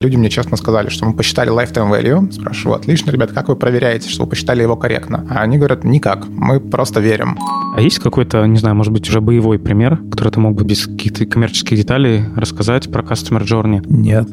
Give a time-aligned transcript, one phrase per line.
[0.00, 2.30] Люди мне честно сказали, что мы посчитали lifetime value.
[2.30, 5.26] Спрашиваю, отлично, ребят, как вы проверяете, что вы посчитали его корректно?
[5.28, 7.36] А они говорят, никак, мы просто верим.
[7.74, 10.86] А есть какой-то, не знаю, может быть, уже боевой пример, который ты мог бы без
[10.86, 13.84] каких-то коммерческих деталей рассказать про Customer Journey?
[13.88, 14.28] Нет.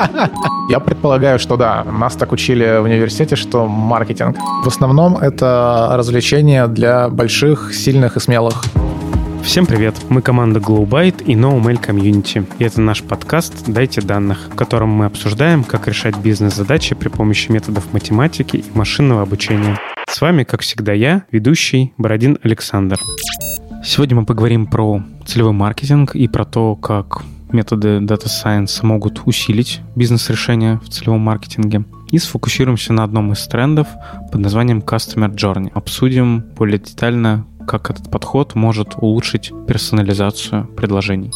[0.70, 1.82] Я предполагаю, что да.
[1.82, 4.36] Нас так учили в университете, что маркетинг.
[4.62, 8.62] В основном это развлечение для больших, сильных и смелых.
[9.42, 9.96] Всем привет!
[10.08, 12.46] Мы команда GlowByte и NoMail Community.
[12.58, 17.50] И это наш подкаст «Дайте данных», в котором мы обсуждаем, как решать бизнес-задачи при помощи
[17.50, 19.78] методов математики и машинного обучения.
[20.08, 22.98] С вами, как всегда, я, ведущий Бородин Александр.
[23.84, 29.80] Сегодня мы поговорим про целевой маркетинг и про то, как методы Data Science могут усилить
[29.96, 31.84] бизнес-решения в целевом маркетинге.
[32.10, 33.88] И сфокусируемся на одном из трендов
[34.30, 35.70] под названием Customer Journey.
[35.74, 41.30] Обсудим более детально, как этот подход может улучшить персонализацию предложений.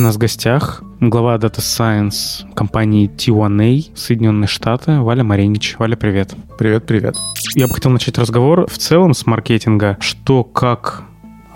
[0.00, 5.76] У нас в гостях глава Data Science компании T1A Соединенные Штаты Валя Маринич.
[5.78, 6.34] Валя, привет.
[6.58, 7.14] Привет, привет.
[7.54, 11.04] Я бы хотел начать разговор в целом с маркетинга, что как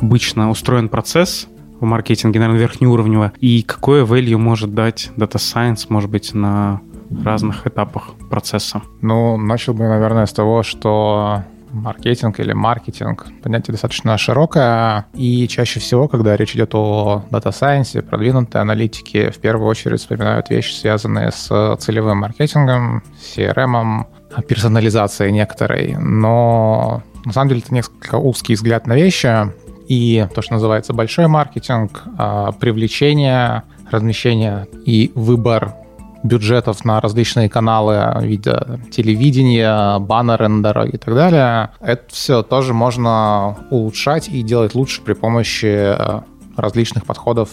[0.01, 1.49] обычно устроен процесс
[1.81, 6.83] в маркетинге, наверное, верхнеуровнево, и какое value может дать Data Science, может быть, на
[7.25, 8.83] разных этапах процесса?
[9.01, 13.27] Ну, начал бы, наверное, с того, что маркетинг или маркетинг.
[13.43, 19.69] Понятие достаточно широкое, и чаще всего, когда речь идет о Science, продвинутой аналитике, в первую
[19.69, 24.07] очередь вспоминают вещи, связанные с целевым маркетингом, CRM,
[24.47, 25.97] персонализацией некоторой.
[25.99, 29.51] Но на самом деле это несколько узкий взгляд на вещи,
[29.89, 35.75] и то, что называется большой маркетинг, а, привлечение, размещение и выбор
[36.23, 38.57] бюджетов на различные каналы в виде
[38.91, 41.71] телевидения, баннер-рендера и так далее.
[41.81, 46.21] Это все тоже можно улучшать и делать лучше при помощи э,
[46.57, 47.49] различных подходов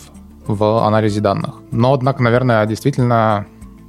[0.47, 1.55] в анализе данных.
[1.71, 3.45] Но, однако, наверное, действительно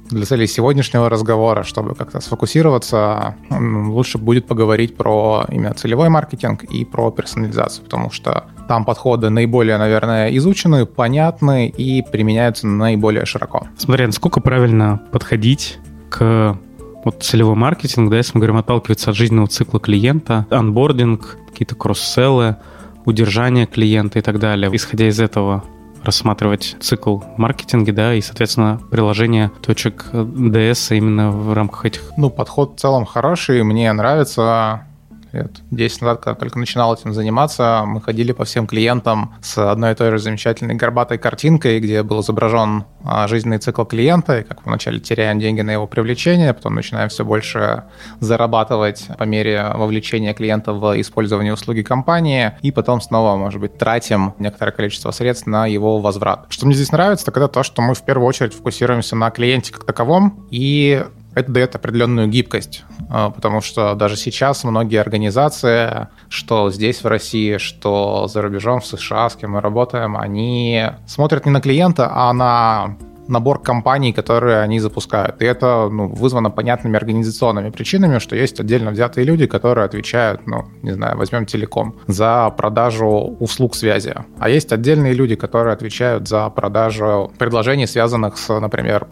[0.09, 6.83] для целей сегодняшнего разговора, чтобы как-то сфокусироваться, лучше будет поговорить про именно целевой маркетинг и
[6.83, 13.65] про персонализацию, потому что там подходы наиболее, наверное, изучены, понятны и применяются наиболее широко.
[13.77, 16.55] Смотри, насколько правильно подходить к
[17.03, 22.57] вот целевой маркетинг, да, если мы говорим отталкиваться от жизненного цикла клиента, анбординг, какие-то кросс-селлы,
[23.05, 24.69] удержание клиента и так далее.
[24.71, 25.63] Исходя из этого,
[26.03, 32.11] рассматривать цикл маркетинга, да, и, соответственно, приложение точек DS именно в рамках этих.
[32.17, 34.85] Ну, подход в целом хороший, мне нравится
[35.31, 39.93] лет 10 назад, когда только начинал этим заниматься, мы ходили по всем клиентам с одной
[39.93, 44.65] и той же замечательной горбатой картинкой, где был изображен а, жизненный цикл клиента, и как
[44.65, 47.83] мы вначале теряем деньги на его привлечение, потом начинаем все больше
[48.19, 54.33] зарабатывать по мере вовлечения клиента в использование услуги компании, и потом снова, может быть, тратим
[54.39, 56.45] некоторое количество средств на его возврат.
[56.49, 59.73] Что мне здесь нравится, так это то, что мы в первую очередь фокусируемся на клиенте
[59.73, 66.71] как таковом, и это дает определенную гибкость, а, потому что даже сейчас многие организации, что
[66.71, 71.51] здесь в России, что за рубежом в США, с кем мы работаем, они смотрят не
[71.51, 72.97] на клиента, а на
[73.29, 75.41] набор компаний, которые они запускают.
[75.41, 80.65] И это ну, вызвано понятными организационными причинами, что есть отдельно взятые люди, которые отвечают, ну,
[80.81, 84.15] не знаю, возьмем телеком, за продажу услуг связи.
[84.39, 89.07] А есть отдельные люди, которые отвечают за продажу предложений, связанных с, например,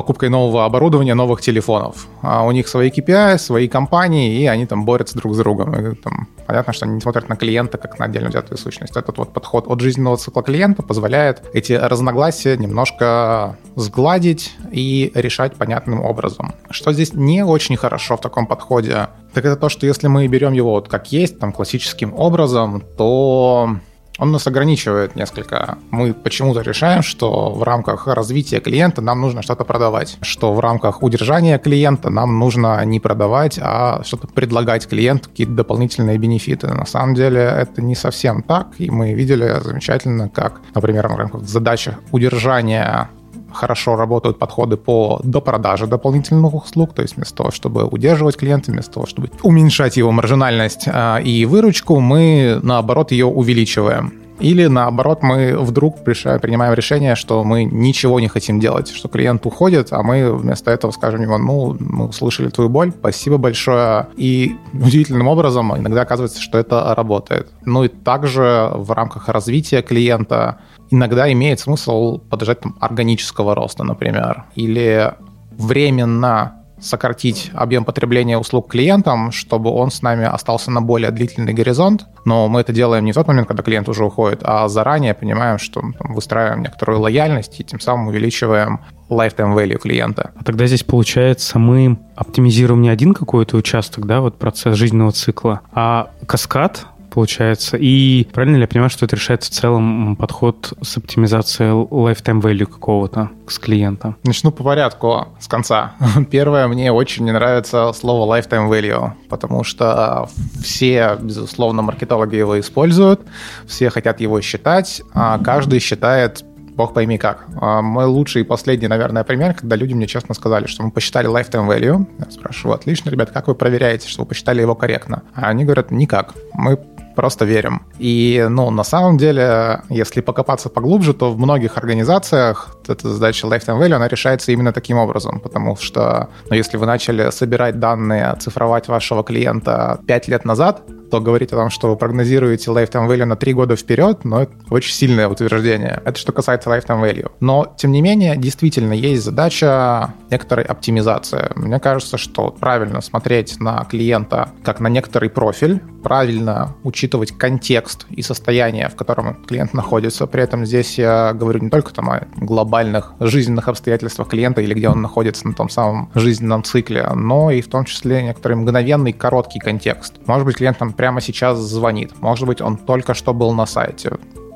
[0.00, 2.08] покупкой нового оборудования, новых телефонов.
[2.22, 5.74] А у них свои KPI, свои компании, и они там борются друг с другом.
[5.74, 8.96] И, там, понятно, что они не смотрят на клиента как на отдельно взятую сущность.
[8.96, 16.00] Этот вот подход от жизненного цикла клиента позволяет эти разногласия немножко сгладить и решать понятным
[16.00, 16.54] образом.
[16.70, 20.54] Что здесь не очень хорошо в таком подходе, так это то, что если мы берем
[20.54, 23.76] его вот как есть, там классическим образом, то
[24.20, 25.78] он нас ограничивает несколько.
[25.90, 31.02] Мы почему-то решаем, что в рамках развития клиента нам нужно что-то продавать, что в рамках
[31.02, 36.68] удержания клиента нам нужно не продавать, а что-то предлагать клиенту, какие-то дополнительные бенефиты.
[36.68, 41.42] На самом деле это не совсем так, и мы видели замечательно, как, например, в рамках
[41.44, 43.08] задачи удержания
[43.52, 48.92] хорошо работают подходы по допродаже дополнительных услуг, то есть вместо того, чтобы удерживать клиента, вместо
[48.92, 54.12] того, чтобы уменьшать его маржинальность а, и выручку, мы, наоборот, ее увеличиваем.
[54.40, 59.92] Или наоборот, мы вдруг принимаем решение, что мы ничего не хотим делать, что клиент уходит,
[59.92, 64.06] а мы вместо этого скажем ему, ну, мы услышали твою боль, спасибо большое.
[64.16, 67.48] И удивительным образом иногда оказывается, что это работает.
[67.64, 70.58] Ну и также в рамках развития клиента
[70.90, 75.12] иногда имеет смысл подождать там, органического роста, например, или
[75.50, 82.06] временно сократить объем потребления услуг клиентам, чтобы он с нами остался на более длительный горизонт.
[82.24, 85.58] Но мы это делаем не в тот момент, когда клиент уже уходит, а заранее понимаем,
[85.58, 90.30] что там, выстраиваем некоторую лояльность и тем самым увеличиваем lifetime value клиента.
[90.36, 95.60] А тогда здесь получается мы оптимизируем не один какой-то участок, да, вот процесс жизненного цикла,
[95.72, 97.76] а каскад получается.
[97.76, 102.66] И правильно ли я понимаю, что это решает в целом подход с оптимизацией lifetime value
[102.66, 104.14] какого-то с клиента?
[104.24, 105.94] Начну по порядку с конца.
[106.30, 110.28] Первое, мне очень не нравится слово lifetime value, потому что
[110.62, 113.20] все, безусловно, маркетологи его используют,
[113.66, 116.44] все хотят его считать, а каждый считает
[116.80, 117.46] бог пойми как.
[117.60, 121.28] А мой лучший и последний, наверное, пример, когда люди мне честно сказали, что мы посчитали
[121.28, 122.06] lifetime value.
[122.18, 125.22] Я спрашиваю, отлично, ребят, как вы проверяете, что вы посчитали его корректно?
[125.34, 126.34] А они говорят, никак.
[126.54, 126.78] Мы
[127.16, 127.82] просто верим.
[127.98, 133.78] И, ну, на самом деле, если покопаться поглубже, то в многих организациях эта задача lifetime
[133.78, 138.88] value, она решается именно таким образом, потому что, ну, если вы начали собирать данные, цифровать
[138.88, 143.36] вашего клиента 5 лет назад, то говорить о том, что вы прогнозируете lifetime value на
[143.36, 146.00] 3 года вперед, но это очень сильное утверждение.
[146.04, 147.30] Это что касается lifetime value.
[147.40, 151.50] Но, тем не менее, действительно есть задача некоторой оптимизации.
[151.56, 158.22] Мне кажется, что правильно смотреть на клиента как на некоторый профиль, правильно учитывать контекст и
[158.22, 160.26] состояние, в котором клиент находится.
[160.26, 164.88] При этом здесь я говорю не только там о глобальных жизненных обстоятельствах клиента или где
[164.88, 169.58] он находится на том самом жизненном цикле, но и в том числе некоторый мгновенный короткий
[169.58, 170.14] контекст.
[170.26, 172.10] Может быть, клиент там прямо сейчас звонит.
[172.20, 174.10] Может быть, он только что был на сайте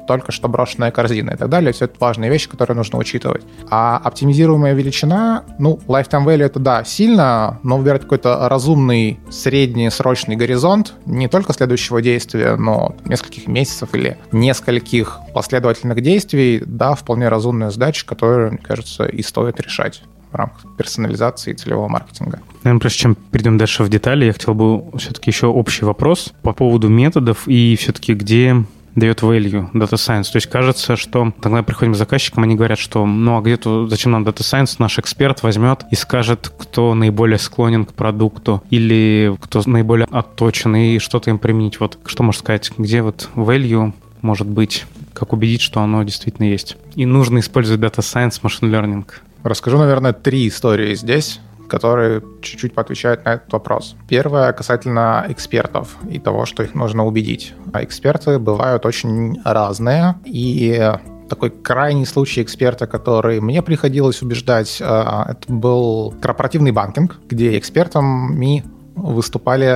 [0.07, 1.73] только что брошенная корзина и так далее.
[1.73, 3.43] Все это важные вещи, которые нужно учитывать.
[3.71, 10.37] А оптимизируемая величина, ну, lifetime value это да, сильно, но выбирать какой-то разумный средний срочный
[10.37, 17.71] горизонт не только следующего действия, но нескольких месяцев или нескольких последовательных действий, да, вполне разумная
[17.71, 20.03] задача, которую, мне кажется, и стоит решать
[20.35, 22.41] в рамках персонализации и целевого маркетинга.
[22.65, 26.53] Наверное, прежде чем перейдем дальше в детали, я хотел бы все-таки еще общий вопрос по
[26.53, 28.65] поводу методов и все-таки где
[28.97, 30.31] дает value Data Science.
[30.33, 34.13] То есть кажется, что тогда приходим к заказчикам, они говорят, что ну а где-то зачем
[34.13, 39.63] нам Data Science, наш эксперт возьмет и скажет, кто наиболее склонен к продукту или кто
[39.67, 41.81] наиболее отточен и что-то им применить.
[41.81, 43.93] Вот что можно сказать, где вот value
[44.23, 46.79] может быть, как убедить, что оно действительно есть.
[46.95, 49.05] И нужно использовать Data Science, Machine Learning.
[49.45, 53.97] Расскажу, наверное, три истории здесь которые чуть-чуть поотвечают на этот вопрос.
[54.07, 57.55] Первое касательно экспертов и того, что их нужно убедить.
[57.73, 60.93] А эксперты бывают очень разные, и
[61.29, 68.63] такой крайний случай эксперта, который мне приходилось убеждать, э, это был корпоративный банкинг, где экспертами
[68.95, 69.67] выступали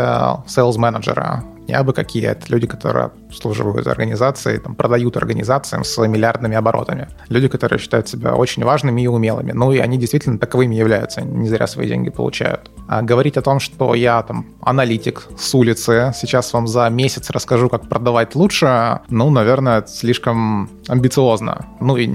[0.47, 7.09] sales-менеджеры не абы какие, это люди, которые обслуживают организации, там, продают организациям с миллиардными оборотами.
[7.29, 9.53] Люди, которые считают себя очень важными и умелыми.
[9.53, 12.71] Ну и они действительно таковыми являются, не зря свои деньги получают.
[12.89, 17.69] А говорить о том, что я там аналитик с улицы, сейчас вам за месяц расскажу,
[17.69, 21.67] как продавать лучше, ну, наверное, слишком амбициозно.
[21.81, 22.09] Ну и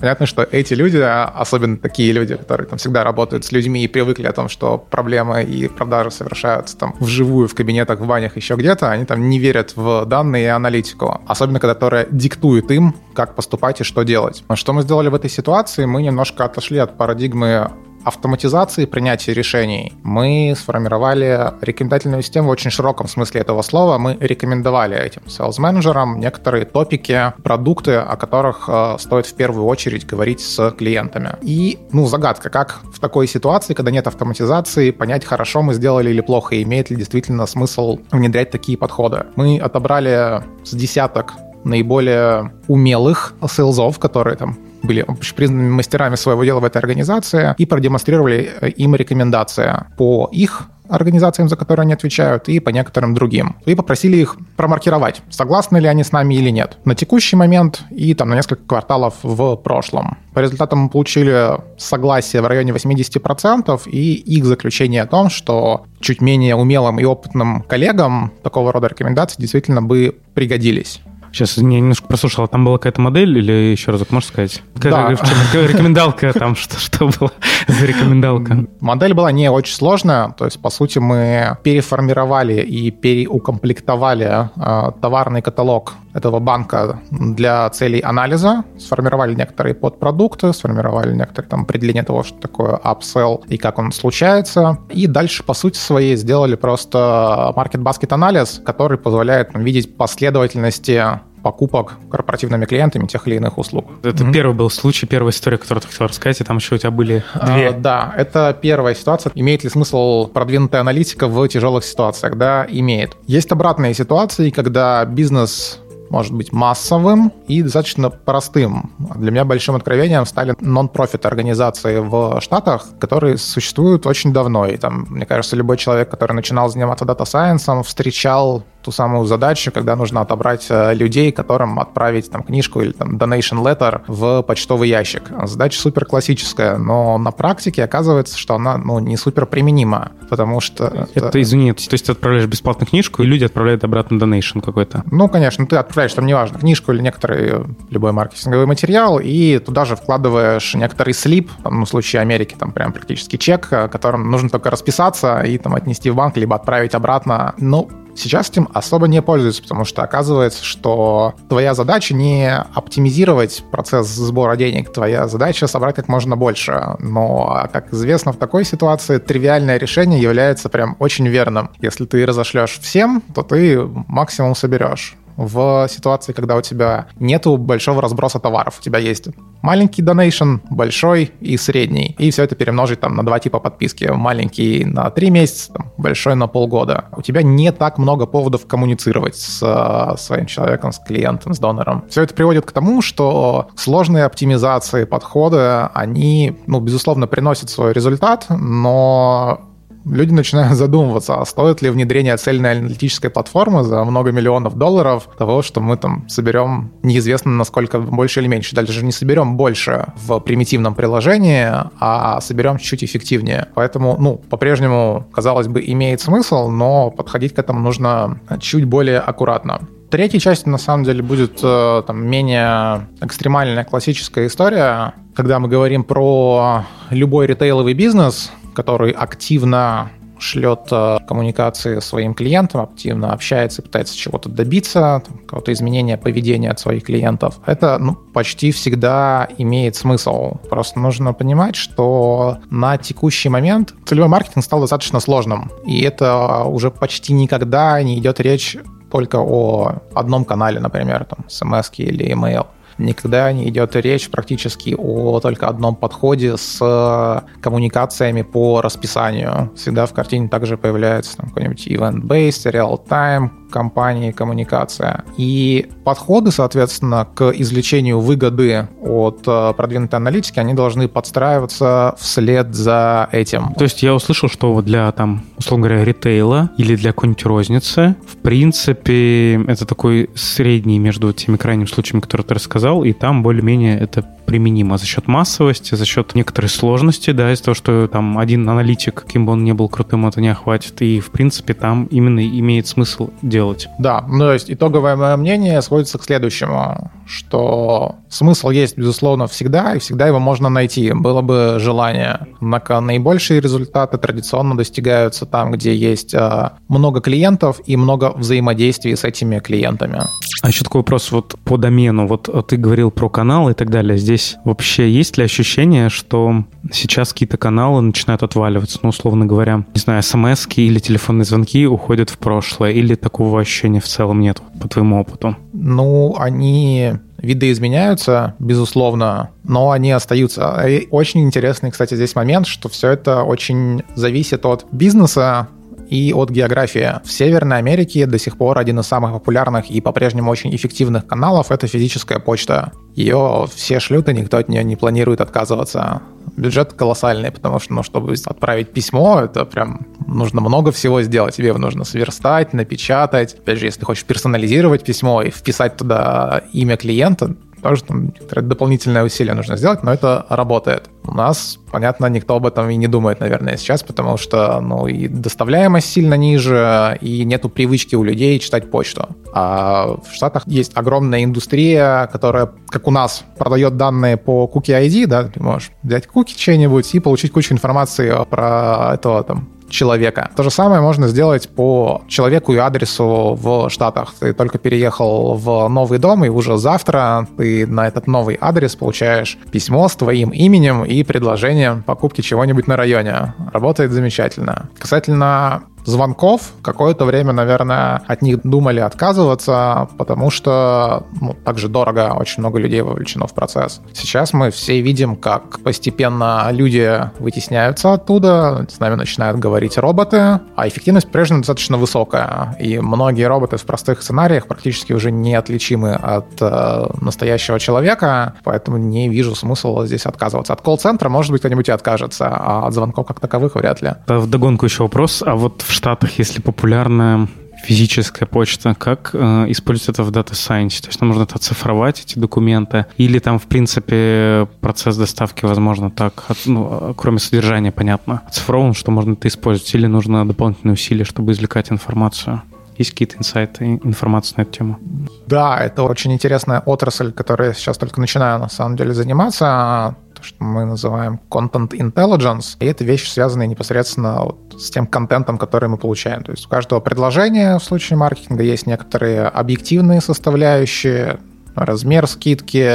[0.00, 4.26] понятно, что эти люди, особенно такие люди, которые там всегда работают с людьми и привыкли
[4.26, 8.70] о том, что проблемы и продажи совершаются там вживую в кабинетах, в банях, еще где
[8.70, 13.80] где-то, они там не верят в данные и аналитику, особенно которая диктует им, как поступать
[13.80, 14.44] и что делать.
[14.54, 15.84] Что мы сделали в этой ситуации?
[15.84, 17.70] Мы немножко отошли от парадигмы
[18.04, 23.98] автоматизации принятия решений мы сформировали рекомендательную систему в очень широком смысле этого слова.
[23.98, 30.40] Мы рекомендовали этим sales-менеджерам некоторые топики, продукты, о которых э, стоит в первую очередь говорить
[30.40, 31.36] с клиентами.
[31.42, 36.20] И, ну, загадка, как в такой ситуации, когда нет автоматизации, понять, хорошо мы сделали или
[36.20, 39.26] плохо, и имеет ли действительно смысл внедрять такие подходы.
[39.36, 41.34] Мы отобрали с десяток
[41.64, 45.06] наиболее умелых сейлзов, которые там были
[45.36, 51.48] признанными мастерами своего дела в этой организации и продемонстрировали э, им рекомендации по их организациям,
[51.48, 53.56] за которые они отвечают, и по некоторым другим.
[53.64, 56.78] И попросили их промаркировать, согласны ли они с нами или нет.
[56.84, 60.18] На текущий момент и там на несколько кварталов в прошлом.
[60.34, 66.20] По результатам мы получили согласие в районе 80% и их заключение о том, что чуть
[66.20, 71.00] менее умелым и опытным коллегам такого рода рекомендации действительно бы пригодились.
[71.32, 74.62] Сейчас я немножко прослушал, там была какая-то модель или еще разок можешь сказать?
[74.74, 75.14] Да.
[75.14, 77.30] В чем рекомендалка там, что, что было
[77.68, 78.66] за рекомендалка?
[78.80, 85.42] Модель была не очень сложная, то есть, по сути, мы переформировали и переукомплектовали э, товарный
[85.42, 92.38] каталог этого банка для целей анализа, сформировали некоторые подпродукты, сформировали некоторые там определение того, что
[92.38, 98.12] такое upsell и как он случается, и дальше, по сути своей, сделали просто market basket
[98.12, 103.86] анализ, который позволяет видеть последовательности покупок корпоративными клиентами тех или иных услуг.
[104.02, 104.32] Это mm-hmm.
[104.32, 107.24] первый был случай, первая история, которую ты хотел рассказать, и там еще у тебя были
[107.46, 107.68] две.
[107.68, 109.32] А, да, это первая ситуация.
[109.34, 112.36] Имеет ли смысл продвинутая аналитика в тяжелых ситуациях?
[112.36, 113.16] Да, имеет.
[113.26, 115.80] Есть обратные ситуации, когда бизнес
[116.10, 118.90] может быть массовым и достаточно простым.
[119.16, 124.66] Для меня большим откровением стали нон-профит организации в Штатах, которые существуют очень давно.
[124.66, 129.70] И там, мне кажется, любой человек, который начинал заниматься data science'ом, встречал ту самую задачу,
[129.72, 134.88] когда нужно отобрать э, людей, которым отправить там книжку или там donation letter в почтовый
[134.88, 135.22] ящик.
[135.44, 141.08] Задача супер классическая, но на практике оказывается, что она ну, не супер применима, потому что...
[141.14, 145.02] Это, это, извини, то есть ты отправляешь бесплатно книжку, и люди отправляют обратно donation какой-то?
[145.10, 149.96] Ну, конечно, ты отправляешь там, неважно, книжку или некоторый любой маркетинговый материал, и туда же
[149.96, 154.48] вкладываешь некоторый слип, там, ну, в случае Америки, там прям практически чек, э, которым нужно
[154.48, 157.54] только расписаться и там отнести в банк, либо отправить обратно.
[157.58, 157.88] Ну,
[158.20, 164.56] Сейчас этим особо не пользуются, потому что оказывается, что твоя задача не оптимизировать процесс сбора
[164.56, 166.96] денег, твоя задача собрать как можно больше.
[166.98, 171.70] Но, как известно, в такой ситуации тривиальное решение является прям очень верным.
[171.80, 178.02] Если ты разошлешь всем, то ты максимум соберешь в ситуации, когда у тебя нету большого
[178.02, 178.78] разброса товаров.
[178.78, 179.28] У тебя есть
[179.62, 182.14] маленький донейшн, большой и средний.
[182.18, 184.04] И все это перемножить там на два типа подписки.
[184.04, 187.06] Маленький на три месяца, там, большой на полгода.
[187.16, 192.04] У тебя не так много поводов коммуницировать с э, своим человеком, с клиентом, с донором.
[192.10, 198.46] Все это приводит к тому, что сложные оптимизации, подходы, они, ну, безусловно, приносят свой результат,
[198.50, 199.69] но
[200.04, 205.62] люди начинают задумываться, а стоит ли внедрение цельной аналитической платформы за много миллионов долларов того,
[205.62, 208.74] что мы там соберем неизвестно насколько больше или меньше.
[208.74, 211.68] Даже не соберем больше в примитивном приложении,
[212.00, 213.68] а соберем чуть эффективнее.
[213.74, 219.80] Поэтому, ну, по-прежнему, казалось бы, имеет смысл, но подходить к этому нужно чуть более аккуратно.
[220.10, 226.02] Третьей части, на самом деле, будет э, там, менее экстремальная классическая история, когда мы говорим
[226.02, 230.10] про любой ритейловый бизнес, который активно
[230.40, 237.04] шлет э, коммуникации своим клиентам, активно общается, пытается чего-то добиться, какого-то изменения поведения от своих
[237.04, 237.60] клиентов.
[237.66, 240.56] Это ну, почти всегда имеет смысл.
[240.68, 245.70] Просто нужно понимать, что на текущий момент целевой маркетинг стал достаточно сложным.
[245.86, 248.76] И это уже почти никогда не идет речь
[249.10, 252.66] только о одном канале, например, там, смс или email
[253.00, 259.70] никогда не идет речь практически о только одном подходе с э, коммуникациями по расписанию.
[259.76, 265.24] Всегда в картине также появляется там, какой-нибудь event-based, real-time, компании коммуникация.
[265.36, 273.28] И подходы, соответственно, к извлечению выгоды от э, продвинутой аналитики, они должны подстраиваться вслед за
[273.32, 273.74] этим.
[273.74, 278.16] То есть я услышал, что вот для, там, условно говоря, ритейла или для какой-нибудь розницы,
[278.26, 283.98] в принципе, это такой средний между теми крайними случаями, которые ты рассказал, и там более-менее
[283.98, 288.68] это применимо за счет массовости, за счет некоторой сложности, да, из-за того, что там один
[288.68, 291.00] аналитик, каким бы он ни был крутым, это не охватит.
[291.02, 293.88] И, в принципе, там именно имеет смысл делать.
[293.98, 299.94] Да, ну, то есть итоговое мое мнение сводится к следующему, что смысл есть, безусловно, всегда,
[299.94, 301.12] и всегда его можно найти.
[301.12, 302.46] Было бы желание.
[302.60, 309.24] Однако наибольшие результаты традиционно достигаются там, где есть э, много клиентов и много взаимодействий с
[309.24, 310.22] этими клиентами.
[310.62, 312.26] А еще такой вопрос вот по домену.
[312.26, 314.18] Вот ты говорил про канал и так далее.
[314.18, 319.00] Здесь здесь вообще есть ли ощущение, что сейчас какие-то каналы начинают отваливаться?
[319.02, 324.00] Ну, условно говоря, не знаю, смс или телефонные звонки уходят в прошлое, или такого ощущения
[324.00, 325.56] в целом нет, по твоему опыту?
[325.72, 330.84] Ну, они виды изменяются, безусловно, но они остаются.
[330.86, 335.68] И очень интересный, кстати, здесь момент, что все это очень зависит от бизнеса,
[336.10, 337.20] и от географии.
[337.24, 341.70] В Северной Америке до сих пор один из самых популярных и по-прежнему очень эффективных каналов—
[341.70, 342.92] это физическая почта.
[343.14, 346.22] Ее все шлют, и никто от нее не планирует отказываться.
[346.56, 351.54] Бюджет колоссальный, потому что, ну, чтобы отправить письмо, это прям нужно много всего сделать.
[351.54, 353.54] Тебе нужно сверстать, напечатать.
[353.54, 359.54] Опять же, если хочешь персонализировать письмо и вписать туда имя клиента, тоже там дополнительное усилие
[359.54, 361.10] нужно сделать, но это работает.
[361.24, 365.28] У нас, понятно, никто об этом и не думает, наверное, сейчас, потому что, ну, и
[365.28, 369.28] доставляемость сильно ниже, и нету привычки у людей читать почту.
[369.52, 375.26] А в Штатах есть огромная индустрия, которая, как у нас, продает данные по Cookie ID,
[375.26, 380.50] да, ты можешь взять куки чей-нибудь и получить кучу информации про этого там человека.
[380.56, 384.34] То же самое можно сделать по человеку и адресу в Штатах.
[384.38, 389.58] Ты только переехал в новый дом, и уже завтра ты на этот новый адрес получаешь
[389.70, 393.54] письмо с твоим именем и предложением покупки чего-нибудь на районе.
[393.72, 394.88] Работает замечательно.
[394.98, 396.72] Касательно звонков.
[396.82, 403.02] Какое-то время, наверное, от них думали отказываться, потому что ну, также дорого, очень много людей
[403.02, 404.00] вовлечено в процесс.
[404.12, 410.88] Сейчас мы все видим, как постепенно люди вытесняются оттуда, с нами начинают говорить роботы, а
[410.88, 412.76] эффективность по-прежнему достаточно высокая.
[412.80, 419.28] И многие роботы в простых сценариях практически уже неотличимы от э, настоящего человека, поэтому не
[419.28, 420.72] вижу смысла здесь отказываться.
[420.72, 424.12] От колл-центра, может быть, кто-нибудь и откажется, а от звонков как таковых вряд ли.
[424.26, 425.42] В догонку еще вопрос.
[425.44, 427.48] А вот Штатах, если популярная
[427.84, 431.00] физическая почта, как э, использовать это в Data Science?
[431.00, 433.06] То есть нам нужно оцифровать эти документы?
[433.16, 439.10] Или там, в принципе, процесс доставки, возможно, так, от, ну, кроме содержания, понятно, оцифрован, что
[439.10, 439.94] можно это использовать?
[439.94, 442.62] Или нужно дополнительные усилия, чтобы извлекать информацию?
[443.00, 444.98] Есть какие-то инсайты, информация на эту тему?
[445.46, 450.42] Да, это очень интересная отрасль, которой я сейчас только начинаю, на самом деле, заниматься то,
[450.42, 455.88] что мы называем content intelligence, и это вещи, связанные непосредственно вот с тем контентом, который
[455.88, 456.42] мы получаем.
[456.42, 461.40] То есть у каждого предложения в случае маркетинга есть некоторые объективные составляющие,
[461.74, 462.90] размер скидки,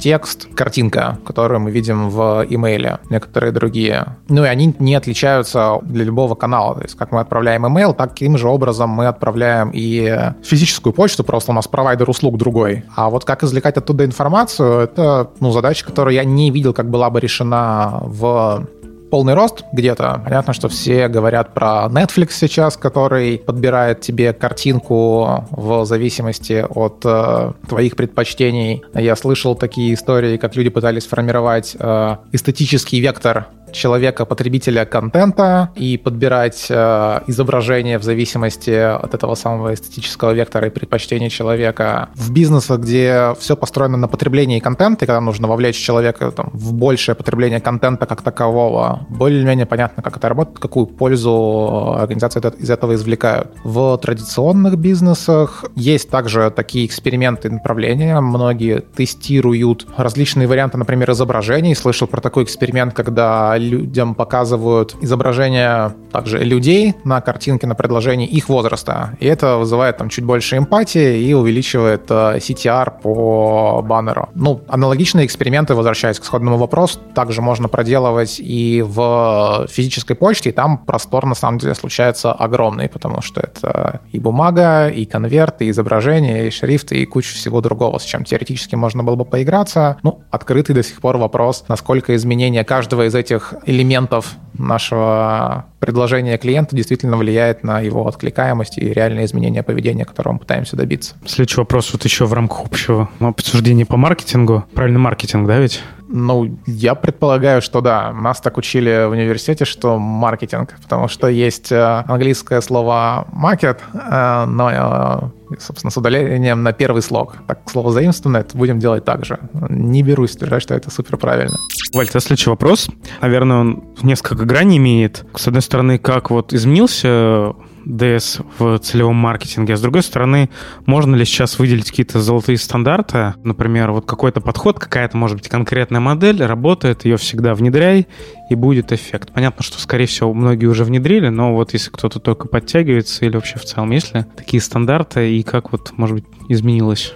[0.00, 4.16] текст, картинка, которую мы видим в имейле, некоторые другие.
[4.28, 6.74] Ну и они не отличаются для любого канала.
[6.74, 11.52] То есть как мы отправляем имейл, таким же образом мы отправляем и физическую почту, просто
[11.52, 12.84] у нас провайдер услуг другой.
[12.94, 17.10] А вот как извлекать оттуда информацию, это ну, задача, которую я не видел, как была
[17.10, 18.66] бы решена в
[19.12, 20.22] полный рост где-то.
[20.24, 27.52] Понятно, что все говорят про Netflix сейчас, который подбирает тебе картинку в зависимости от э,
[27.68, 28.82] твоих предпочтений.
[28.94, 35.96] Я слышал такие истории, как люди пытались формировать э, эстетический вектор человека, потребителя контента и
[35.96, 42.08] подбирать э, изображение в зависимости от этого самого эстетического вектора и предпочтений человека.
[42.14, 46.72] В бизнесах, где все построено на потреблении контента, и когда нужно вовлечь человека там, в
[46.72, 52.94] большее потребление контента как такового, более-менее понятно, как это работает, какую пользу организации из этого
[52.94, 53.48] извлекают.
[53.64, 58.20] В традиционных бизнесах есть также такие эксперименты направления.
[58.20, 61.74] Многие тестируют различные варианты, например, изображений.
[61.74, 68.48] Слышал про такой эксперимент, когда людям показывают изображения также людей на картинке, на предложении их
[68.48, 69.16] возраста.
[69.20, 74.28] И это вызывает там чуть больше эмпатии и увеличивает э, CTR по баннеру.
[74.34, 80.52] Ну, аналогичные эксперименты, возвращаясь к сходному вопросу, также можно проделывать и в физической почте, и
[80.52, 85.70] там простор на самом деле случается огромный, потому что это и бумага, и конверт, и
[85.70, 89.96] изображение, и шрифт, и куча всего другого, с чем теоретически можно было бы поиграться.
[90.02, 96.76] Ну, открытый до сих пор вопрос, насколько изменение каждого из этих элементов нашего предложения клиенту
[96.76, 101.16] действительно влияет на его откликаемость и реальные изменения поведения, которого мы пытаемся добиться.
[101.26, 104.64] Следующий вопрос вот еще в рамках общего обсуждения по маркетингу.
[104.74, 105.82] Правильно маркетинг, да ведь?
[106.14, 108.12] Ну, я предполагаю, что да.
[108.12, 114.44] Нас так учили в университете, что маркетинг, потому что есть э, английское слово market, э,
[114.44, 117.36] но, э, собственно, с удалением на первый слог.
[117.46, 119.38] Так слово заимствованное, будем делать так же.
[119.68, 121.56] Не берусь утверждать, что это супер правильно.
[121.92, 122.88] Валь, следующий вопрос.
[123.20, 125.24] Наверное, он несколько граней имеет.
[125.34, 127.52] С одной стороны, как вот изменился
[127.86, 130.50] DS в целевом маркетинге, а с другой стороны,
[130.86, 133.34] можно ли сейчас выделить какие-то золотые стандарты?
[133.42, 138.06] Например, вот какой-то подход, какая-то, может быть, конкретная модель работает, ее всегда внедряй,
[138.50, 139.32] и будет эффект.
[139.32, 143.58] Понятно, что, скорее всего, многие уже внедрили, но вот если кто-то только подтягивается или вообще
[143.58, 147.14] в целом, есть ли такие стандарты, и как вот, может быть, изменилась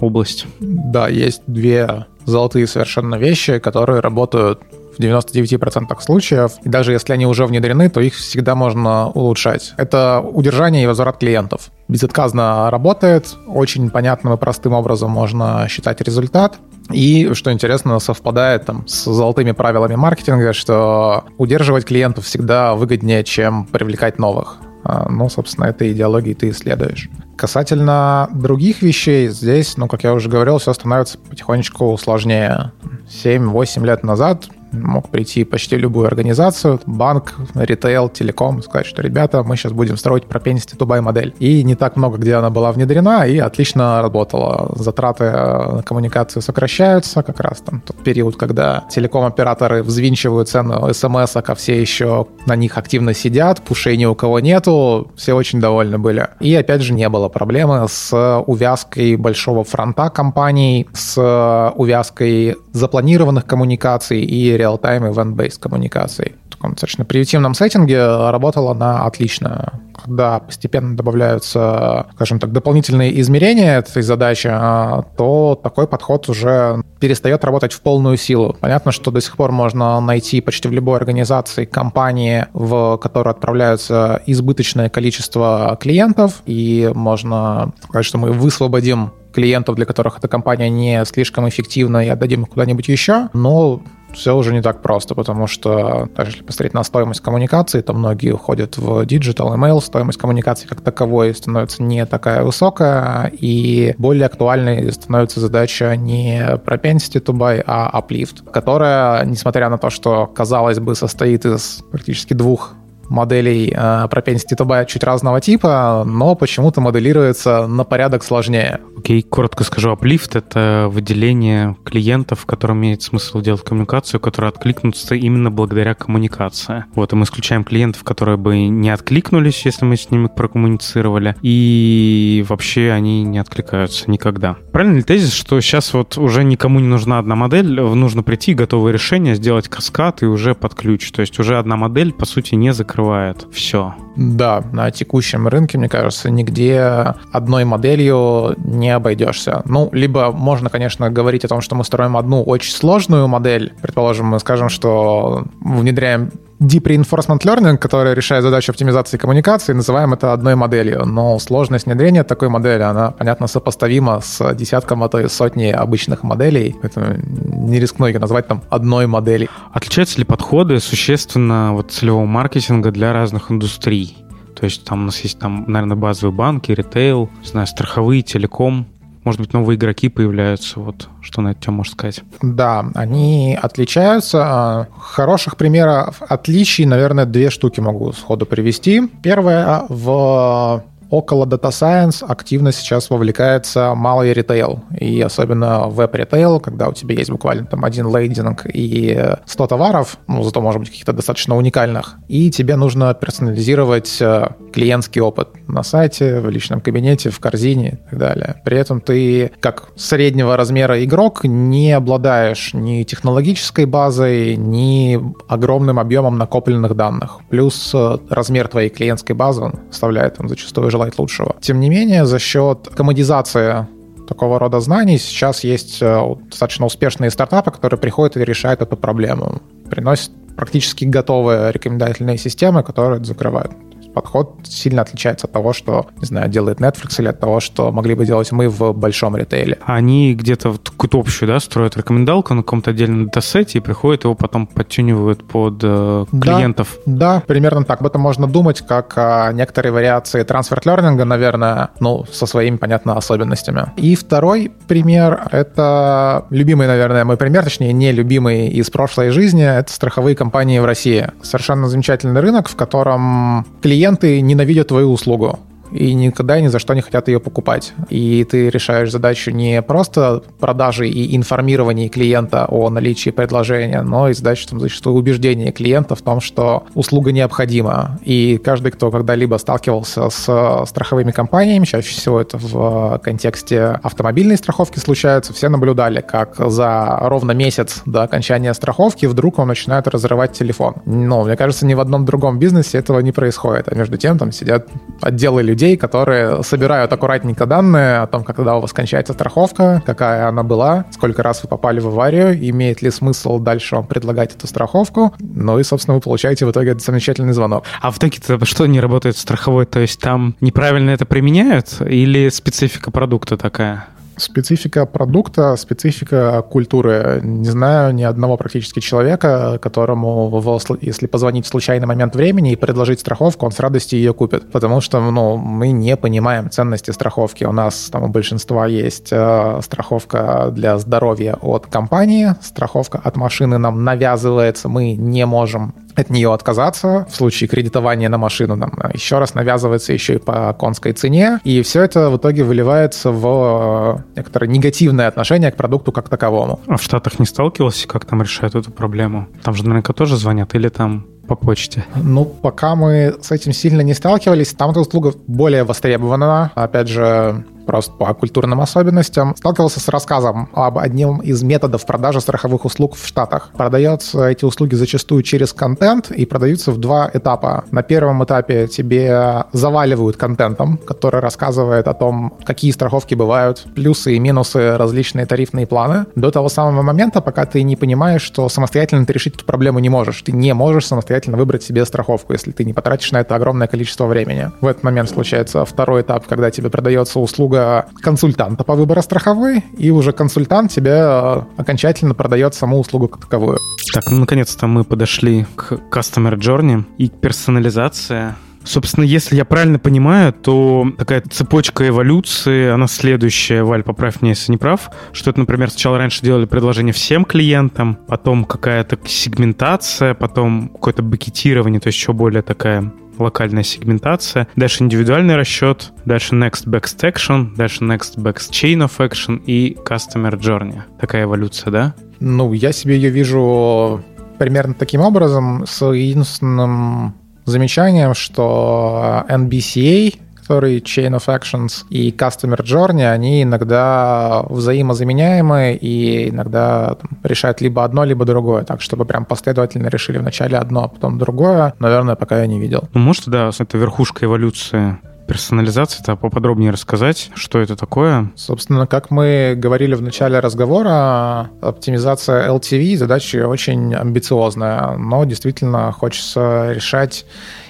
[0.00, 0.46] область?
[0.60, 4.60] Да, есть две золотые совершенно вещи, которые работают
[4.94, 6.52] в 99% случаев.
[6.62, 9.74] И даже если они уже внедрены, то их всегда можно улучшать.
[9.76, 11.70] Это удержание и возврат клиентов.
[11.88, 16.58] Безотказно работает, очень понятным и простым образом можно считать результат.
[16.90, 23.66] И, что интересно, совпадает там с золотыми правилами маркетинга, что удерживать клиентов всегда выгоднее, чем
[23.66, 24.58] привлекать новых.
[24.84, 27.08] А, ну, собственно, этой идеологии ты исследуешь.
[27.36, 32.72] Касательно других вещей, здесь, ну, как я уже говорил, все становится потихонечку сложнее.
[33.08, 34.44] 7-8 лет назад
[34.82, 40.24] мог прийти почти любую организацию, банк, ритейл, телеком, сказать, что, ребята, мы сейчас будем строить
[40.24, 41.34] to buy модель.
[41.38, 44.72] И не так много, где она была внедрена, и отлично работала.
[44.76, 51.54] Затраты на коммуникацию сокращаются, как раз там тот период, когда телеком-операторы взвинчивают цену смс, а
[51.54, 56.28] все еще на них активно сидят, пушей ни у кого нету, все очень довольны были.
[56.40, 64.20] И опять же не было проблемы с увязкой большого фронта компаний, с увязкой запланированных коммуникаций
[64.20, 66.34] и real-time event-based коммуникацией.
[66.48, 73.78] В таком достаточно примитивном сеттинге работала она отлично когда постепенно добавляются, скажем так, дополнительные измерения
[73.78, 78.56] этой задачи, а, то такой подход уже перестает работать в полную силу.
[78.60, 84.22] Понятно, что до сих пор можно найти почти в любой организации компании, в которую отправляются
[84.26, 91.04] избыточное количество клиентов, и можно сказать, что мы высвободим клиентов, для которых эта компания не
[91.04, 93.28] слишком эффективна, и отдадим их куда-нибудь еще.
[93.32, 93.82] Но
[94.14, 98.30] все уже не так просто, потому что даже если посмотреть на стоимость коммуникации, то многие
[98.30, 104.92] уходят в digital email, стоимость коммуникации как таковой становится не такая высокая, и более актуальной
[104.92, 110.94] становится задача не propensity to buy, а uplift, которая, несмотря на то, что, казалось бы,
[110.94, 112.74] состоит из практически двух
[113.08, 118.80] моделей э, propensity to чуть разного типа, но почему-то моделируется на порядок сложнее.
[118.96, 125.14] Окей, okay, коротко скажу, Uplift— это выделение клиентов, которым имеет смысл делать коммуникацию, которые откликнутся
[125.14, 126.84] именно благодаря коммуникации.
[126.94, 132.44] Вот, и мы исключаем клиентов, которые бы не откликнулись, если мы с ними прокоммуницировали, и
[132.48, 134.56] вообще они не откликаются никогда.
[134.72, 138.92] Правильно ли тезис, что сейчас вот уже никому не нужна одна модель, нужно прийти, готовое
[138.92, 141.10] решение, сделать каскад и уже под ключ.
[141.10, 143.94] То есть уже одна модель, по сути, не закрывается закрывает все.
[144.16, 149.62] Да, на текущем рынке, мне кажется, нигде одной моделью не обойдешься.
[149.64, 153.72] Ну, либо можно, конечно, говорить о том, что мы строим одну очень сложную модель.
[153.82, 156.30] Предположим, мы скажем, что внедряем
[156.60, 161.04] Deep Reinforcement Learning, который решает задачу оптимизации коммуникации, называем это одной моделью.
[161.04, 166.22] Но сложность внедрения такой модели, она, понятно, сопоставима с десятком, а то и сотней обычных
[166.22, 166.76] моделей.
[166.80, 169.48] Поэтому не рискну ее назвать там одной моделью.
[169.72, 174.16] Отличаются ли подходы существенно вот целевого маркетинга для разных индустрий?
[174.54, 178.86] То есть там у нас есть там, наверное, базовые банки, ритейл, не знаю, страховые, телеком.
[179.24, 180.80] Может быть, новые игроки появляются.
[180.80, 182.22] Вот что на эту тему можно сказать?
[182.42, 184.88] Да, они отличаются.
[184.98, 189.08] Хороших примеров отличий, наверное, две штуки могу сходу привести.
[189.22, 196.92] Первое в около Data Science активно сейчас вовлекается малый ритейл, и особенно веб-ритейл, когда у
[196.92, 201.56] тебя есть буквально там один лейдинг и 100 товаров, ну, зато, может быть, каких-то достаточно
[201.56, 208.00] уникальных, и тебе нужно персонализировать э, клиентский опыт на сайте, в личном кабинете, в корзине
[208.06, 208.62] и так далее.
[208.64, 216.38] При этом ты, как среднего размера игрок, не обладаешь ни технологической базой, ни огромным объемом
[216.38, 217.38] накопленных данных.
[217.50, 221.56] Плюс э, размер твоей клиентской базы он составляет там, зачастую желать лучшего.
[221.60, 223.86] Тем не менее, за счет комодизации
[224.28, 229.60] такого рода знаний сейчас есть э, достаточно успешные стартапы, которые приходят и решают эту проблему.
[229.90, 233.72] Приносят практически готовые рекомендательные системы, которые это закрывают
[234.14, 238.14] подход сильно отличается от того, что, не знаю, делает Netflix или от того, что могли
[238.14, 239.78] бы делать мы в большом ритейле.
[239.84, 244.66] Они где-то какую-то общую, да, строят рекомендалку на каком-то отдельном датасете и приходят его потом
[244.66, 246.98] подтюнивают под э, клиентов.
[247.06, 248.00] Да, да, примерно так.
[248.00, 253.92] Об этом можно думать, как э, некоторые вариации трансфер-лернинга, наверное, ну, со своими, понятно, особенностями.
[253.96, 259.92] И второй пример— это любимый, наверное, мой пример, точнее, не любимый из прошлой жизни, это
[259.92, 261.30] страховые компании в России.
[261.42, 265.58] Совершенно замечательный рынок, в котором клиент клиенты ненавидят твою услугу
[265.94, 267.94] и никогда ни за что не хотят ее покупать.
[268.10, 274.34] И ты решаешь задачу не просто продажи и информирования клиента о наличии предложения, но и
[274.34, 278.18] задачу там, зачастую убеждения клиента в том, что услуга необходима.
[278.24, 284.98] И каждый, кто когда-либо сталкивался с страховыми компаниями, чаще всего это в контексте автомобильной страховки
[284.98, 290.96] случается, все наблюдали, как за ровно месяц до окончания страховки вдруг он начинает разрывать телефон.
[291.06, 293.86] Но, мне кажется, ни в одном другом бизнесе этого не происходит.
[293.88, 294.88] А между тем там сидят
[295.20, 300.48] отделы людей, людей, которые собирают аккуратненько данные о том, когда у вас кончается страховка, какая
[300.48, 304.66] она была, сколько раз вы попали в аварию, имеет ли смысл дальше вам предлагать эту
[304.66, 305.34] страховку.
[305.40, 307.84] Ну и, собственно, вы получаете в итоге этот замечательный звонок.
[308.00, 309.84] А в итоге-то что не работает страховой?
[309.84, 314.06] То есть там неправильно это применяют или специфика продукта такая?
[314.36, 317.40] Специфика продукта, специфика культуры.
[317.42, 320.62] Не знаю ни одного практически человека, которому,
[321.00, 324.70] если позвонить в случайный момент времени и предложить страховку, он с радостью ее купит.
[324.72, 327.64] Потому что ну, мы не понимаем ценности страховки.
[327.64, 333.78] У нас там у большинства есть э, страховка для здоровья от компании, страховка от машины
[333.78, 337.26] нам навязывается, мы не можем от нее отказаться.
[337.30, 341.60] В случае кредитования на машину нам еще раз навязывается еще и по конской цене.
[341.64, 346.80] И все это в итоге выливается в э, некоторое негативное отношение к продукту как таковому.
[346.86, 349.48] А в Штатах не сталкивался, как там решают эту проблему?
[349.62, 352.04] Там же наверняка тоже звонят или там по почте?
[352.16, 356.72] Ну, пока мы с этим сильно не сталкивались, там эта услуга более востребована.
[356.74, 359.54] Опять же, просто по культурным особенностям.
[359.56, 363.70] Сталкивался с рассказом об одном из методов продажи страховых услуг в Штатах.
[363.76, 367.84] Продаются эти услуги зачастую через контент и продаются в два этапа.
[367.90, 374.38] На первом этапе тебе заваливают контентом, который рассказывает о том, какие страховки бывают, плюсы и
[374.38, 379.32] минусы, различные тарифные планы, до того самого момента, пока ты не понимаешь, что самостоятельно ты
[379.32, 380.42] решить эту проблему не можешь.
[380.42, 384.26] Ты не можешь самостоятельно выбрать себе страховку, если ты не потратишь на это огромное количество
[384.26, 384.70] времени.
[384.80, 387.73] В этот момент случается второй этап, когда тебе продается услуга
[388.20, 393.78] консультанта по выбору страховой, и уже консультант тебе э, окончательно продает саму услугу как таковую.
[394.12, 400.52] Так, ну наконец-то мы подошли к Customer Journey и персонализация Собственно, если я правильно понимаю,
[400.52, 403.82] то такая цепочка эволюции, она следующая.
[403.82, 405.10] Валь, поправь меня, если не прав.
[405.32, 411.98] Что это, например, сначала раньше делали предложение всем клиентам, потом какая-то сегментация, потом какое-то бакетирование,
[411.98, 418.04] то есть еще более такая локальная сегментация, дальше индивидуальный расчет, дальше next best action, дальше
[418.04, 421.00] next best chain of action и customer journey.
[421.20, 422.14] Такая эволюция, да?
[422.40, 424.22] Ну, я себе ее вижу
[424.58, 433.30] примерно таким образом, с единственным замечанием, что NBCA, который Chain of Actions и Customer Journey,
[433.30, 438.84] они иногда взаимозаменяемы и иногда там, решают либо одно, либо другое.
[438.84, 443.08] Так, чтобы прям последовательно решили вначале одно, а потом другое, наверное, пока я не видел.
[443.12, 448.50] Ну, может, да, это верхушка эволюции персонализации-то поподробнее рассказать, что это такое?
[448.56, 456.92] Собственно, как мы говорили в начале разговора, оптимизация LTV задача очень амбициозная, но действительно хочется
[456.92, 457.44] решать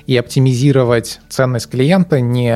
[0.06, 2.52] и оптимизировать ценность клиента не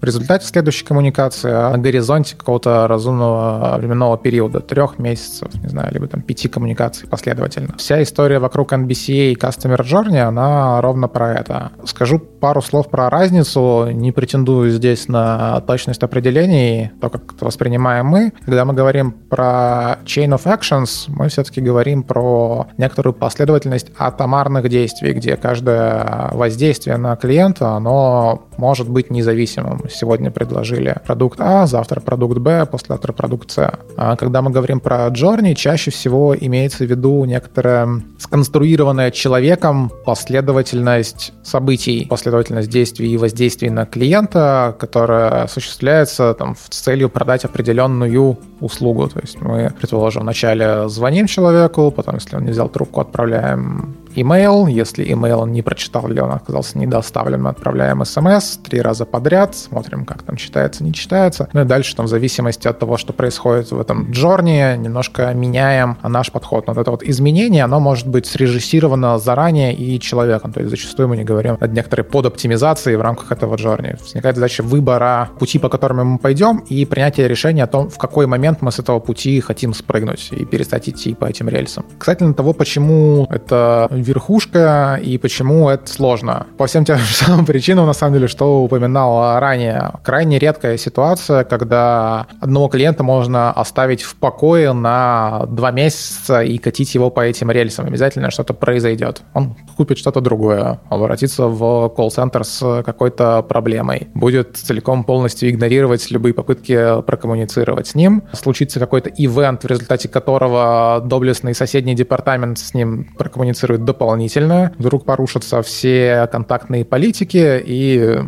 [0.00, 5.92] в результате следующей коммуникации, а на горизонте какого-то разумного временного периода, трех месяцев, не знаю,
[5.92, 7.74] либо там пяти коммуникаций последовательно.
[7.76, 11.72] Вся история вокруг NBCA и Customer Journey, она ровно про это.
[11.84, 18.06] Скажу пару слов про разницу, не претендую здесь на точность определений, то, как это воспринимаем
[18.06, 18.32] мы.
[18.44, 25.12] Когда мы говорим про Chain of Actions, мы все-таки говорим про некоторую последовательность атомарных действий,
[25.12, 29.80] где каждое воздействие воздействие на клиента, оно может быть независимым.
[29.90, 33.72] Сегодня предложили продукт А, завтра продукт Б, послезавтра продукт С.
[33.96, 41.32] А когда мы говорим про Journey, чаще всего имеется в виду некоторая сконструированная человеком последовательность
[41.42, 49.08] событий, последовательность действий и воздействий на клиента, которая осуществляется там, с целью продать определенную услугу.
[49.08, 54.70] То есть мы, предположим, вначале звоним человеку, потом, если он не взял трубку, отправляем email.
[54.70, 59.54] Если email он не прочитал или он оказался недоставлен, мы отправляем смс три раза подряд,
[59.54, 61.48] смотрим, как там читается, не читается.
[61.52, 65.96] Ну и дальше там в зависимости от того, что происходит в этом джорне, немножко меняем
[66.02, 66.66] наш подход.
[66.66, 70.52] Но вот это вот изменение, оно может быть срежиссировано заранее и человеком.
[70.52, 73.96] То есть зачастую мы не говорим о некоторой подоптимизации в рамках этого джорни.
[74.00, 78.26] Возникает задача выбора пути, по которым мы пойдем, и принятия решения о том, в какой
[78.26, 81.84] момент мы с этого пути хотим спрыгнуть и перестать идти по этим рельсам.
[81.98, 86.46] Кстати, того, почему это верхушка и почему это сложно.
[86.58, 89.92] По всем тем же самым причинам, на самом деле, что упоминал ранее.
[90.04, 96.94] Крайне редкая ситуация, когда одного клиента можно оставить в покое на два месяца и катить
[96.94, 97.86] его по этим рельсам.
[97.86, 99.22] Обязательно что-то произойдет.
[99.34, 106.34] Он купит что-то другое, обратится в колл-центр с какой-то проблемой, будет целиком полностью игнорировать любые
[106.34, 108.24] попытки прокоммуницировать с ним.
[108.32, 115.62] Случится какой-то ивент, в результате которого доблестный соседний департамент с ним прокоммуницирует дополнительно, вдруг порушатся
[115.62, 118.18] все контактные политики, и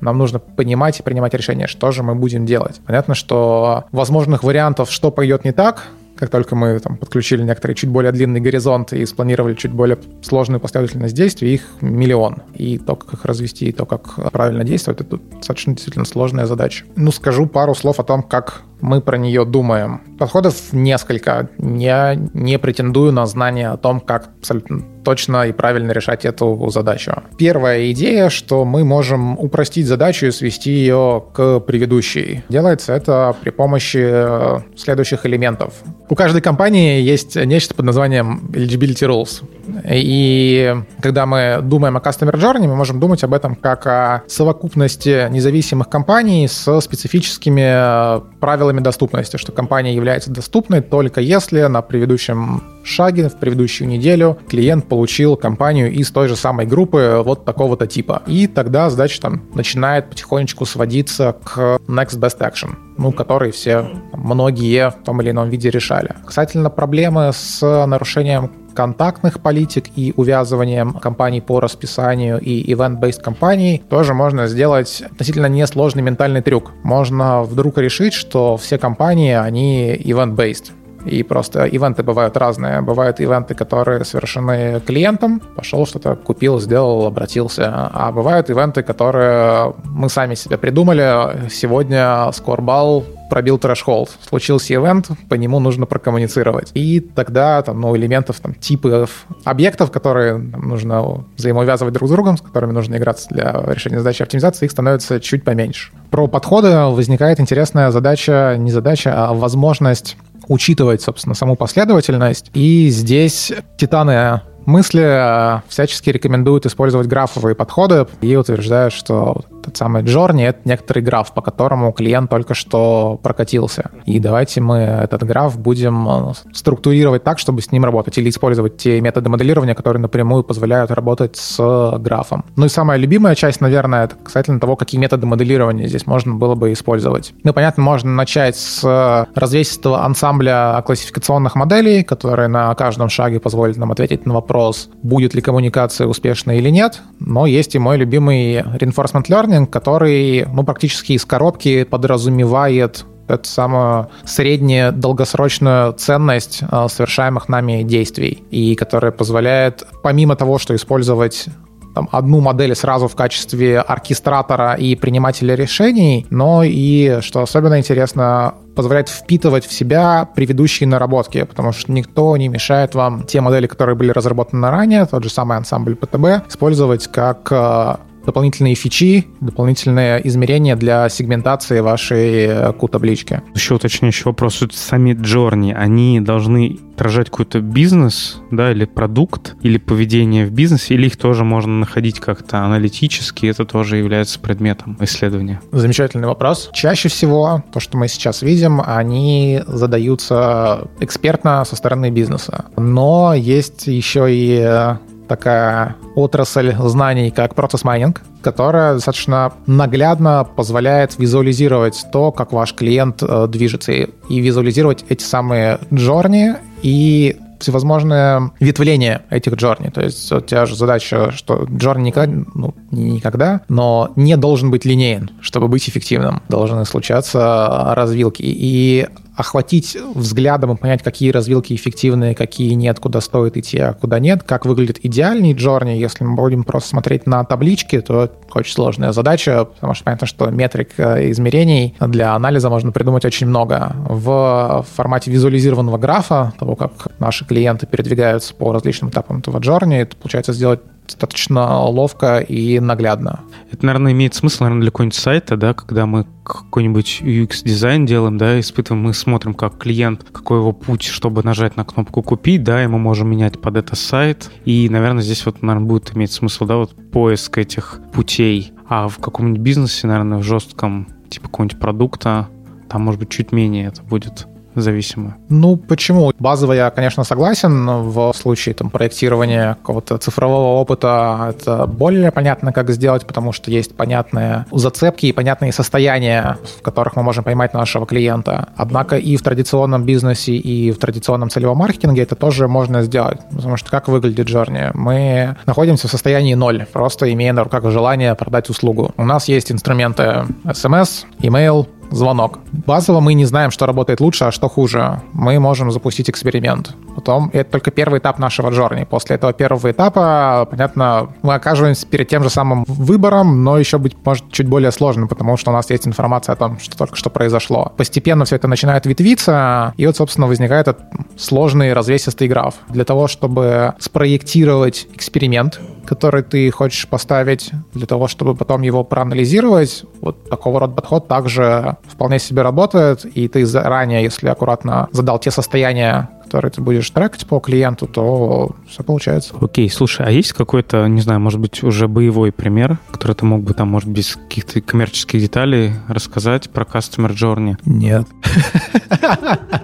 [0.00, 2.80] нам нужно понимать и принимать решение, что же мы будем делать.
[2.86, 5.84] Понятно, что возможных вариантов, что пойдет не так,
[6.16, 10.60] как только мы там, подключили некоторые чуть более длинный горизонт и спланировали чуть более сложную
[10.60, 12.42] последовательность действий, их миллион.
[12.54, 16.84] И то, как их развести, и то, как правильно действовать, это достаточно действительно сложная задача.
[16.96, 20.02] Ну, скажу пару слов о том, как мы про нее думаем.
[20.18, 21.48] Подходов несколько.
[21.58, 27.22] Я не претендую на знание о том, как абсолютно точно и правильно решать эту задачу.
[27.38, 32.42] Первая идея, что мы можем упростить задачу и свести ее к предыдущей.
[32.48, 35.74] Делается это при помощи э, следующих элементов.
[36.08, 39.42] У каждой компании есть нечто под названием eligibility rules.
[39.88, 45.28] И когда мы думаем о Customer Journey, мы можем думать об этом как о совокупности
[45.30, 52.62] независимых компаний с специфическими э, правилами доступности, что компания является доступной только если на предыдущем
[52.84, 58.22] шаге в предыдущую неделю клиент получил компанию из той же самой группы вот такого-то типа.
[58.26, 64.90] И тогда задача там начинает потихонечку сводиться к next best action ну, который все, многие
[64.90, 66.14] в том или ином виде решали.
[66.24, 74.14] Касательно проблемы с нарушением контактных политик и увязыванием компаний по расписанию и event-based компаний, тоже
[74.14, 76.72] можно сделать относительно несложный ментальный трюк.
[76.82, 80.72] Можно вдруг решить, что все компании, они event-based.
[81.04, 82.80] И просто ивенты бывают разные.
[82.80, 87.90] Бывают ивенты, которые совершены клиентом, пошел что-то купил, сделал, обратился.
[87.92, 91.48] А бывают ивенты, которые мы сами себе придумали.
[91.50, 94.10] Сегодня скорбал пробил трэш-холд.
[94.28, 96.70] Случился ивент, по нему нужно прокоммуницировать.
[96.74, 102.36] И тогда там, ну, элементов, там, типов объектов, которые там, нужно взаимоувязывать друг с другом,
[102.36, 105.90] с которыми нужно играться для решения задачи оптимизации, их становится чуть поменьше.
[106.10, 110.16] Про подходы возникает интересная задача, не задача, а возможность
[110.48, 112.50] учитывать, собственно, саму последовательность.
[112.54, 120.02] И здесь титаны мысли э, всячески рекомендуют использовать графовые подходы и утверждают, что тот самый
[120.02, 123.90] Journey— это некоторый граф, по которому клиент только что прокатился.
[124.04, 128.76] И давайте мы этот граф будем э, структурировать так, чтобы с ним работать, или использовать
[128.76, 132.44] те методы моделирования, которые напрямую позволяют работать с графом.
[132.56, 136.54] Ну и самая любимая часть, наверное, это касательно того, какие методы моделирования здесь можно было
[136.54, 137.32] бы использовать.
[137.42, 143.92] Ну, понятно, можно начать с развесистого ансамбля классификационных моделей, которые на каждом шаге позволят нам
[143.92, 147.00] ответить на вопрос, будет ли коммуникация успешной или нет.
[147.20, 153.48] Но есть и мой любимый reinforcement learning, learning, который ну, практически из коробки подразумевает эту
[153.48, 161.46] самую среднюю долгосрочную ценность э, совершаемых нами действий, и которая позволяет, помимо того, что использовать
[161.94, 168.54] там, одну модель сразу в качестве оркестратора и принимателя решений, но и, что особенно интересно,
[168.74, 173.96] позволяет впитывать в себя предыдущие наработки, потому что никто не мешает вам те модели, которые
[173.96, 180.76] были разработаны ранее, тот же самый ансамбль ПТБ, использовать как э, дополнительные фичи, дополнительные измерения
[180.76, 183.34] для сегментации вашей Q-таблички.
[183.34, 184.62] Э, Еще уточняющий вопрос.
[184.72, 191.06] Сами джорни, они должны отражать какой-то бизнес, да, или продукт, или поведение в бизнесе, или
[191.06, 195.60] их тоже можно находить как-то аналитически, это тоже является предметом исследования?
[195.72, 196.70] Замечательный вопрос.
[196.72, 202.66] Чаще всего то, что мы сейчас видим, они задаются экспертно со стороны бизнеса.
[202.76, 204.96] Но есть еще и
[205.28, 213.46] такая отрасль знаний, как процесс-майнинг, которая достаточно наглядно позволяет визуализировать то, как ваш клиент э,
[213.48, 219.88] движется, и визуализировать эти самые джорни и всевозможные ветвления этих джорни.
[219.88, 224.84] То есть у тебя же задача, что джорни никогда, ну, никогда, но не должен быть
[224.84, 226.42] линейен, чтобы быть эффективным.
[226.48, 228.42] Должны случаться развилки.
[228.44, 234.18] И охватить взглядом и понять, какие развилки эффективные, какие нет, куда стоит идти, а куда
[234.18, 235.92] нет, как выглядит идеальный джорни.
[235.92, 240.50] Если мы будем просто смотреть на таблички, то очень сложная задача, потому что понятно, что
[240.50, 243.96] метрик э, измерений для анализа можно придумать очень много.
[244.08, 250.16] В формате визуализированного графа, того, как наши клиенты передвигаются по различным этапам этого джорни, это
[250.16, 253.40] получается сделать достаточно ловко и наглядно.
[253.70, 258.58] Это, наверное, имеет смысл, наверное, для какого-нибудь сайта, да, когда мы какой-нибудь UX-дизайн делаем, да,
[258.60, 262.86] испытываем, мы смотрим, как клиент, какой его путь, чтобы нажать на кнопку «Купить», да, и
[262.86, 264.50] мы можем менять под это сайт.
[264.64, 268.72] И, наверное, здесь вот, наверное, будет иметь смысл, да, вот поиск этих путей.
[268.88, 272.48] А в каком-нибудь бизнесе, наверное, в жестком, типа какого-нибудь продукта,
[272.88, 275.34] там, может быть, чуть менее это будет зависимы?
[275.48, 276.32] Ну, почему?
[276.38, 277.86] Базово я, конечно, согласен.
[277.86, 283.96] В случае там, проектирования какого-то цифрового опыта это более понятно, как сделать, потому что есть
[283.96, 288.68] понятные зацепки и понятные состояния, в которых мы можем поймать нашего клиента.
[288.76, 293.38] Однако и в традиционном бизнесе, и в традиционном целевом маркетинге это тоже можно сделать.
[293.50, 294.90] Потому что как выглядит Journey?
[294.94, 299.12] Мы находимся в состоянии ноль, просто имея на руках желание продать услугу.
[299.16, 302.60] У нас есть инструменты SMS, email, звонок.
[302.72, 305.22] Базово мы не знаем, что работает лучше, а что хуже.
[305.32, 306.94] Мы можем запустить эксперимент.
[307.14, 309.04] Потом это только первый этап нашего джорни.
[309.04, 314.16] После этого первого этапа, понятно, мы окажемся перед тем же самым выбором, но еще быть
[314.24, 317.30] может чуть более сложным, потому что у нас есть информация о том, что только что
[317.30, 317.92] произошло.
[317.96, 321.04] Постепенно все это начинает ветвиться, и вот, собственно, возникает этот
[321.36, 322.74] сложный развесистый граф.
[322.88, 330.04] Для того, чтобы спроектировать эксперимент, который ты хочешь поставить, для того, чтобы потом его проанализировать,
[330.20, 335.50] вот такого рода подход также вполне себе работает, и ты заранее, если аккуратно задал те
[335.50, 339.54] состояния, которые ты будешь трекать по клиенту, то все получается.
[339.60, 343.62] Окей, слушай, а есть какой-то, не знаю, может быть, уже боевой пример, который ты мог
[343.62, 347.76] бы там, может, без каких-то коммерческих деталей рассказать про Customer Journey?
[347.84, 348.28] Нет.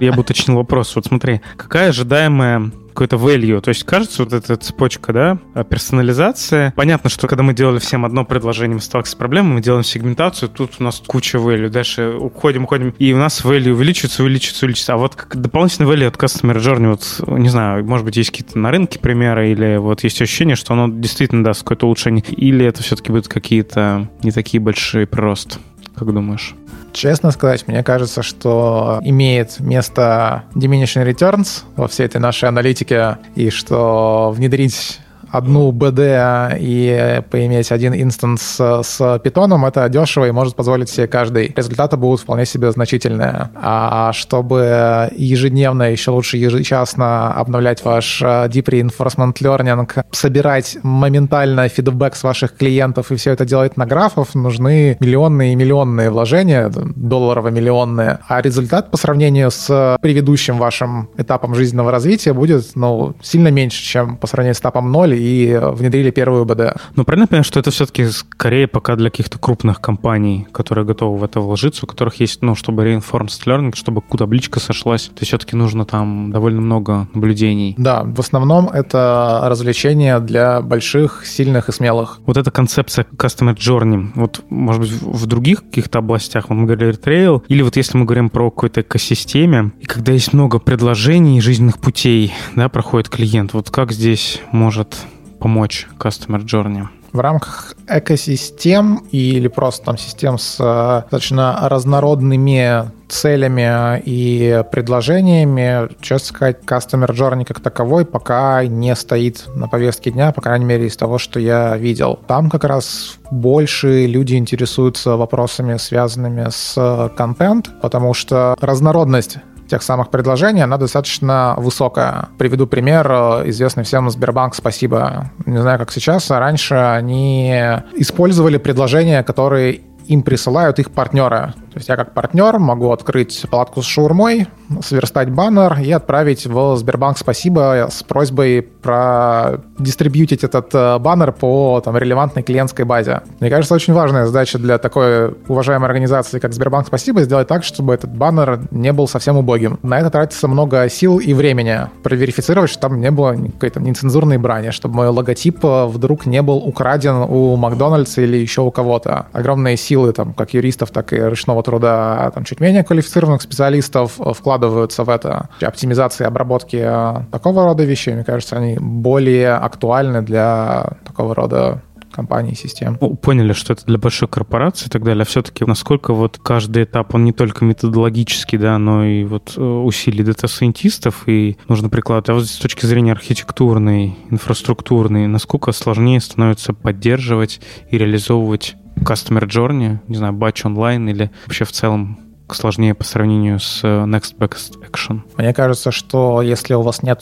[0.00, 0.94] Я бы уточнил вопрос.
[0.94, 3.60] Вот смотри, какая ожидаемая какой-то value.
[3.62, 6.74] То есть кажется, вот эта цепочка, да, персонализация.
[6.76, 10.50] Понятно, что когда мы делали всем одно предложение, мы сталкивались с проблемой, мы делаем сегментацию,
[10.50, 11.70] тут у нас куча value.
[11.70, 14.94] Дальше уходим, уходим, и у нас value увеличивается, увеличивается, увеличивается.
[14.94, 18.70] А вот дополнительный value от Customer Journey, вот, не знаю, может быть, есть какие-то на
[18.70, 23.10] рынке примеры, или вот есть ощущение, что оно действительно даст какое-то улучшение, или это все-таки
[23.10, 25.58] будут какие-то не такие большие прирост?
[25.96, 26.54] Как думаешь?
[26.92, 33.50] Честно сказать, мне кажется, что имеет место diminishing returns во всей этой нашей аналитике, и
[33.50, 35.00] что внедрить
[35.30, 41.52] одну BD и поиметь один инстанс с питоном, это дешево и может позволить себе каждый.
[41.56, 43.50] Результаты будут вполне себе значительные.
[43.54, 52.14] А чтобы ежедневно, еще лучше ежечасно обновлять ваш э, Deep Reinforcement Learning, собирать моментально фидбэк
[52.14, 58.18] с ваших клиентов и все это делать на графов, нужны миллионные и миллионные вложения, долларово-миллионные.
[58.28, 64.16] А результат по сравнению с предыдущим вашим этапом жизненного развития будет ну, сильно меньше, чем
[64.16, 66.76] по сравнению с этапом 0 и внедрили первую БД.
[66.96, 71.24] Ну, правильно понимаю, что это все-таки скорее пока для каких-то крупных компаний, которые готовы в
[71.24, 75.84] это вложиться, у которых есть, ну, чтобы reinforced learning, чтобы табличка сошлась, то все-таки нужно
[75.84, 77.74] там довольно много наблюдений.
[77.78, 82.20] Да, в основном это развлечение для больших, сильных и смелых.
[82.26, 87.42] Вот эта концепция customer journey, вот, может быть, в других каких-то областях, мы говорили retail,
[87.48, 92.32] или вот если мы говорим про какой-то экосистеме, и когда есть много предложений, жизненных путей,
[92.56, 94.96] да, проходит клиент, вот как здесь может
[95.40, 96.86] помочь Customer Journey?
[97.12, 106.28] В рамках экосистем или просто там систем с э, достаточно разнородными целями и предложениями, честно
[106.28, 110.96] сказать, Customer Journey как таковой пока не стоит на повестке дня, по крайней мере, из
[110.96, 112.20] того, что я видел.
[112.28, 119.38] Там как раз больше люди интересуются вопросами, связанными с контент, потому что разнородность
[119.70, 122.28] тех самых предложений, она достаточно высокая.
[122.38, 123.06] Приведу пример,
[123.46, 125.30] известный всем Сбербанк «Спасибо».
[125.46, 127.52] Не знаю, как сейчас, а раньше они
[127.94, 131.54] использовали предложения, которые им присылают их партнеры.
[131.72, 134.48] То есть я как партнер могу открыть палатку с шаурмой,
[134.82, 141.96] сверстать баннер и отправить в Сбербанк «Спасибо» с просьбой продистрибьютить этот э, баннер по там,
[141.96, 143.22] релевантной клиентской базе.
[143.38, 147.94] Мне кажется, очень важная задача для такой уважаемой организации, как Сбербанк «Спасибо», сделать так, чтобы
[147.94, 149.78] этот баннер не был совсем убогим.
[149.82, 151.88] На это тратится много сил и времени.
[152.02, 156.56] Проверифицировать, что там не было какой-то нецензурной брани, чтобы мой логотип э, вдруг не был
[156.58, 159.26] украден у Макдональдса или еще у кого-то.
[159.32, 165.04] Огромные силы, там, как юристов, так и ручного труда там, чуть менее квалифицированных специалистов вкладываются
[165.04, 165.48] в это.
[165.60, 171.82] Оптимизация и обработки э, такого рода вещей, мне кажется, они более актуальны для такого рода
[172.10, 172.96] компаний, систем.
[172.96, 177.14] Поняли, что это для большой корпорации и так далее, а все-таки насколько вот каждый этап,
[177.14, 182.30] он не только методологический, да, но и вот э, усилий data scientist'ов, и нужно прикладывать.
[182.30, 189.98] А вот с точки зрения архитектурной, инфраструктурной, насколько сложнее становится поддерживать и реализовывать Customer Journey,
[190.08, 194.78] не знаю, batch онлайн или вообще в целом сложнее по сравнению с э, Next Best
[194.80, 195.20] Action?
[195.36, 197.20] Мне кажется, что если у вас нет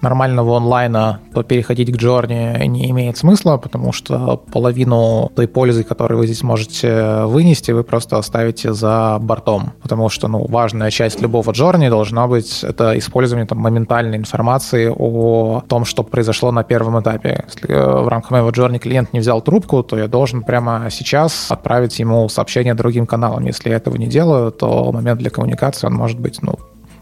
[0.00, 6.18] нормального онлайна, то переходить к Journey не имеет смысла, потому что половину той пользы, которую
[6.18, 9.72] вы здесь можете вынести, вы просто оставите за бортом.
[9.82, 15.62] Потому что ну, важная часть любого Journey должна быть это использование там, моментальной информации о
[15.68, 17.44] том, что произошло на первом этапе.
[17.46, 21.50] Если э, в рамках моего Journey клиент не взял трубку, то я должен прямо сейчас
[21.50, 23.44] отправить ему сообщение другим каналам.
[23.46, 26.58] Если я этого не делаю, то момент для коммуникации, он может быть, ну,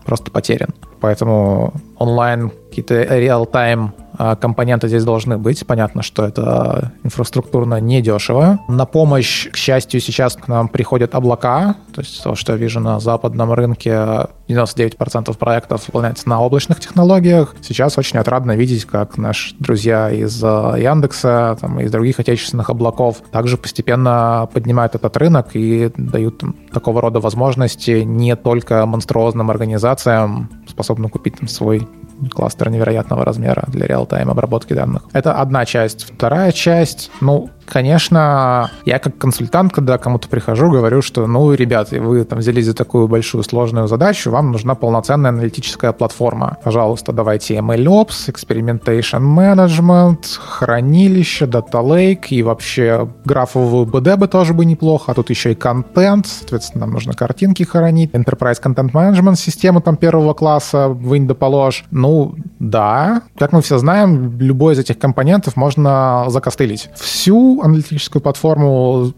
[0.06, 0.70] просто потерян.
[1.00, 3.92] Поэтому онлайн какие-то реал-тайм
[4.40, 5.66] компоненты здесь должны быть.
[5.66, 8.58] Понятно, что это инфраструктурно недешево.
[8.68, 11.76] На помощь, к счастью, сейчас к нам приходят облака.
[11.94, 17.54] То есть то, что я вижу на западном рынке, 99% проектов выполняется на облачных технологиях.
[17.60, 23.18] Сейчас очень отрадно видеть, как наши друзья из а, Яндекса, там, из других отечественных облаков
[23.30, 30.50] также постепенно поднимают этот рынок и дают там, такого рода возможности не только монструозным организациям,
[30.66, 31.86] способным купить там, свой
[32.30, 35.02] кластер невероятного размера для реал-тайм обработки данных.
[35.12, 36.12] Это одна часть.
[36.12, 42.24] Вторая часть, ну, Конечно, я как консультант, когда кому-то прихожу, говорю, что, ну, ребят, вы
[42.24, 46.56] там взялись за такую большую сложную задачу, вам нужна полноценная аналитическая платформа.
[46.64, 54.64] Пожалуйста, давайте MLOps, Experimentation Management, хранилище, Data Lake и вообще графовую BD бы тоже бы
[54.64, 59.80] неплохо, а тут еще и контент, соответственно, нам нужно картинки хранить, Enterprise Content Management систему
[59.80, 61.84] там первого класса вынь да положь.
[61.90, 66.88] Ну, да, как мы все знаем, любой из этих компонентов можно закостылить.
[66.94, 69.12] Всю аналитическую платформу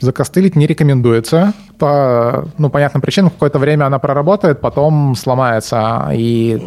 [0.00, 1.54] закостылить не рекомендуется.
[1.78, 6.10] По ну, понятным причинам, какое-то время она проработает, потом сломается.
[6.12, 6.60] И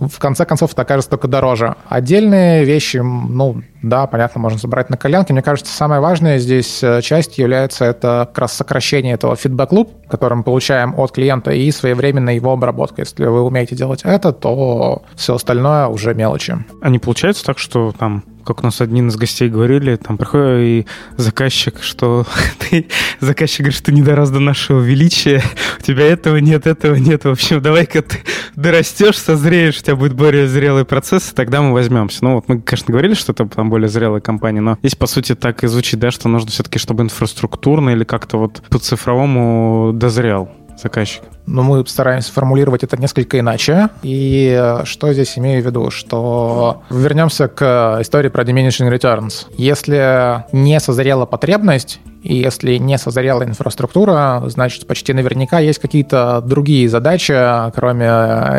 [0.00, 1.74] в конце концов это окажется только дороже.
[1.88, 5.32] Отдельные вещи, ну, да, понятно, можно забрать на коленке.
[5.32, 10.38] Мне кажется, самая важная здесь э, часть является это как раз сокращение этого фидбэк-луп, который
[10.38, 13.02] мы получаем от клиента, и своевременная его обработка.
[13.02, 16.56] Если вы умеете делать это, то все остальное уже мелочи.
[16.80, 20.60] А не получается так, что там как у нас один из гостей говорили, там приходит
[20.60, 20.86] и
[21.16, 22.26] заказчик, что
[22.58, 22.86] ты,
[23.20, 25.42] заказчик говорит, что не дорос до нашего величия,
[25.78, 27.24] у тебя этого нет, этого нет.
[27.24, 28.18] В общем, давай-ка ты
[28.56, 32.24] дорастешь, созреешь, у тебя будет более зрелый процесс, и тогда мы возьмемся.
[32.24, 35.34] Ну вот мы, конечно, говорили, что это там более зрелая компания, но здесь, по сути,
[35.34, 41.22] так и звучит, да, что нужно все-таки, чтобы инфраструктурно или как-то вот по-цифровому дозрел заказчик.
[41.46, 43.88] Но мы стараемся формулировать это несколько иначе.
[44.02, 45.90] И э, что здесь имею в виду?
[45.90, 49.46] Что вернемся к истории про diminishing returns.
[49.56, 56.88] Если не созрела потребность, и если не созрела инфраструктура, значит, почти наверняка есть какие-то другие
[56.88, 57.34] задачи,
[57.74, 58.06] кроме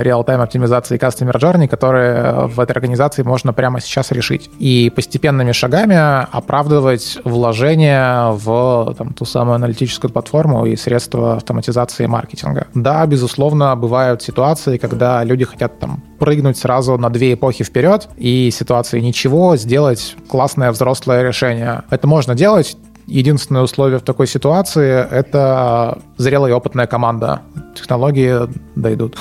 [0.01, 4.49] реал-тайм оптимизации Customer Journey, которые в этой организации можно прямо сейчас решить.
[4.59, 12.67] И постепенными шагами оправдывать вложения в там, ту самую аналитическую платформу и средства автоматизации маркетинга.
[12.73, 18.51] Да, безусловно, бывают ситуации, когда люди хотят там прыгнуть сразу на две эпохи вперед и
[18.51, 21.83] ситуации ничего сделать классное взрослое решение.
[21.89, 22.77] Это можно делать,
[23.07, 27.41] Единственное условие в такой ситуации— это зрелая и опытная команда.
[27.75, 28.35] Технологии
[28.75, 29.17] дойдут.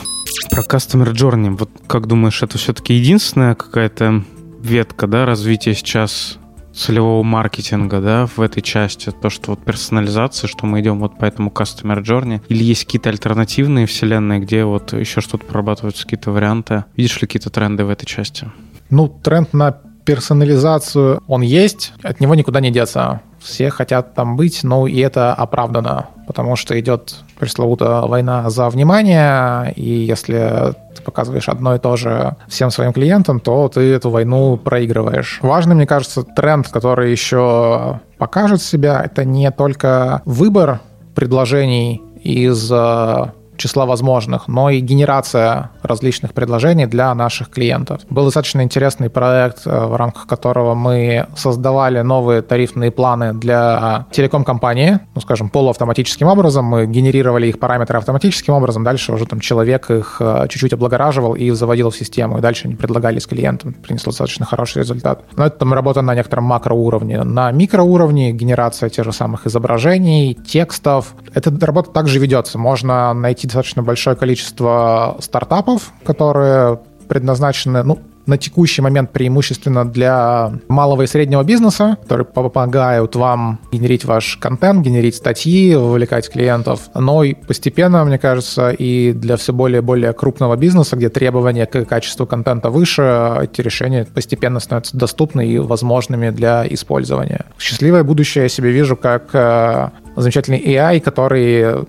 [0.51, 1.57] Про Customer Journey.
[1.57, 4.25] Вот как думаешь, это все-таки единственная какая-то
[4.61, 6.39] ветка да, развития сейчас
[6.73, 11.25] целевого маркетинга, да, в этой части, то, что вот персонализация, что мы идем вот по
[11.25, 16.85] этому customer journey, или есть какие-то альтернативные вселенные, где вот еще что-то прорабатываются, какие-то варианты?
[16.97, 18.51] Видишь ли какие-то тренды в этой части?
[18.89, 23.21] Ну, тренд на персонализацию, он есть, от него никуда не деться.
[23.39, 29.73] Все хотят там быть, но и это оправдано, потому что идет пресловутая война за внимание,
[29.77, 34.59] и если ты показываешь одно и то же всем своим клиентам, то ты эту войну
[34.59, 35.39] проигрываешь.
[35.41, 40.81] Важный, мне кажется, тренд, который еще покажет себя, это не только выбор
[41.15, 43.27] предложений из э,
[43.61, 48.01] числа возможных, но и генерация различных предложений для наших клиентов.
[48.09, 55.01] Был достаточно интересный проект, э, в рамках которого мы создавали новые тарифные планы для телеком-компании,
[55.15, 56.65] ну, скажем, полуавтоматическим образом.
[56.65, 61.51] Мы генерировали их параметры автоматическим образом, дальше уже там человек их э, чуть-чуть облагораживал и
[61.51, 63.75] заводил в систему, и дальше они предлагались клиентам.
[63.75, 65.25] Принесло достаточно хороший результат.
[65.37, 67.23] Но это там работа на некотором макроуровне.
[67.25, 71.15] На микроуровне генерация тех же самых изображений, текстов.
[71.35, 72.59] Эта работа также ведется.
[72.59, 76.79] Можно найти достаточно большое количество стартапов, которые
[77.09, 84.05] предназначены, ну, на текущий момент преимущественно для малого и среднего бизнеса, которые помогают вам генерить
[84.05, 86.89] ваш контент, генерить статьи, вовлекать клиентов.
[86.95, 91.67] Но и постепенно, мне кажется, и для все более и более крупного бизнеса, где требования
[91.67, 97.47] к качеству контента выше, эти решения постепенно становятся доступны и возможными для использования.
[97.59, 101.85] Счастливое будущее я себе вижу как э, замечательный AI, который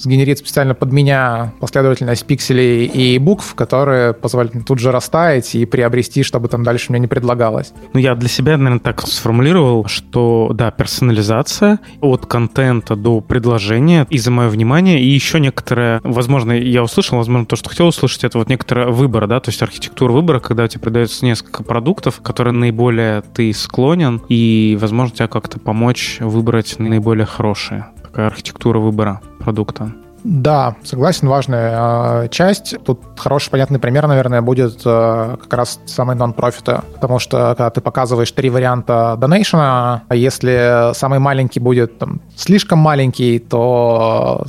[0.00, 6.22] сгенерит специально под меня последовательность пикселей и букв, которые позволят тут же растаять и приобрести,
[6.22, 7.72] чтобы там дальше мне не предлагалось.
[7.92, 14.18] Ну, я для себя, наверное, так сформулировал, что, да, персонализация от контента до предложения и
[14.18, 18.38] за мое внимание, и еще некоторое, возможно, я услышал, возможно, то, что хотел услышать, это
[18.38, 23.22] вот некоторый выбор, да, то есть архитектура выбора, когда у тебя несколько продуктов, которые наиболее
[23.34, 29.92] ты склонен, и, возможно, тебя как-то помочь выбрать наиболее хорошие такая архитектура выбора продукта.
[30.22, 32.76] Да, согласен, важная э, часть.
[32.84, 37.80] Тут хороший понятный пример, наверное, будет э, как раз самый нон-профита, потому что когда ты
[37.80, 44.44] показываешь три варианта донейшена, если самый маленький будет там, слишком маленький, то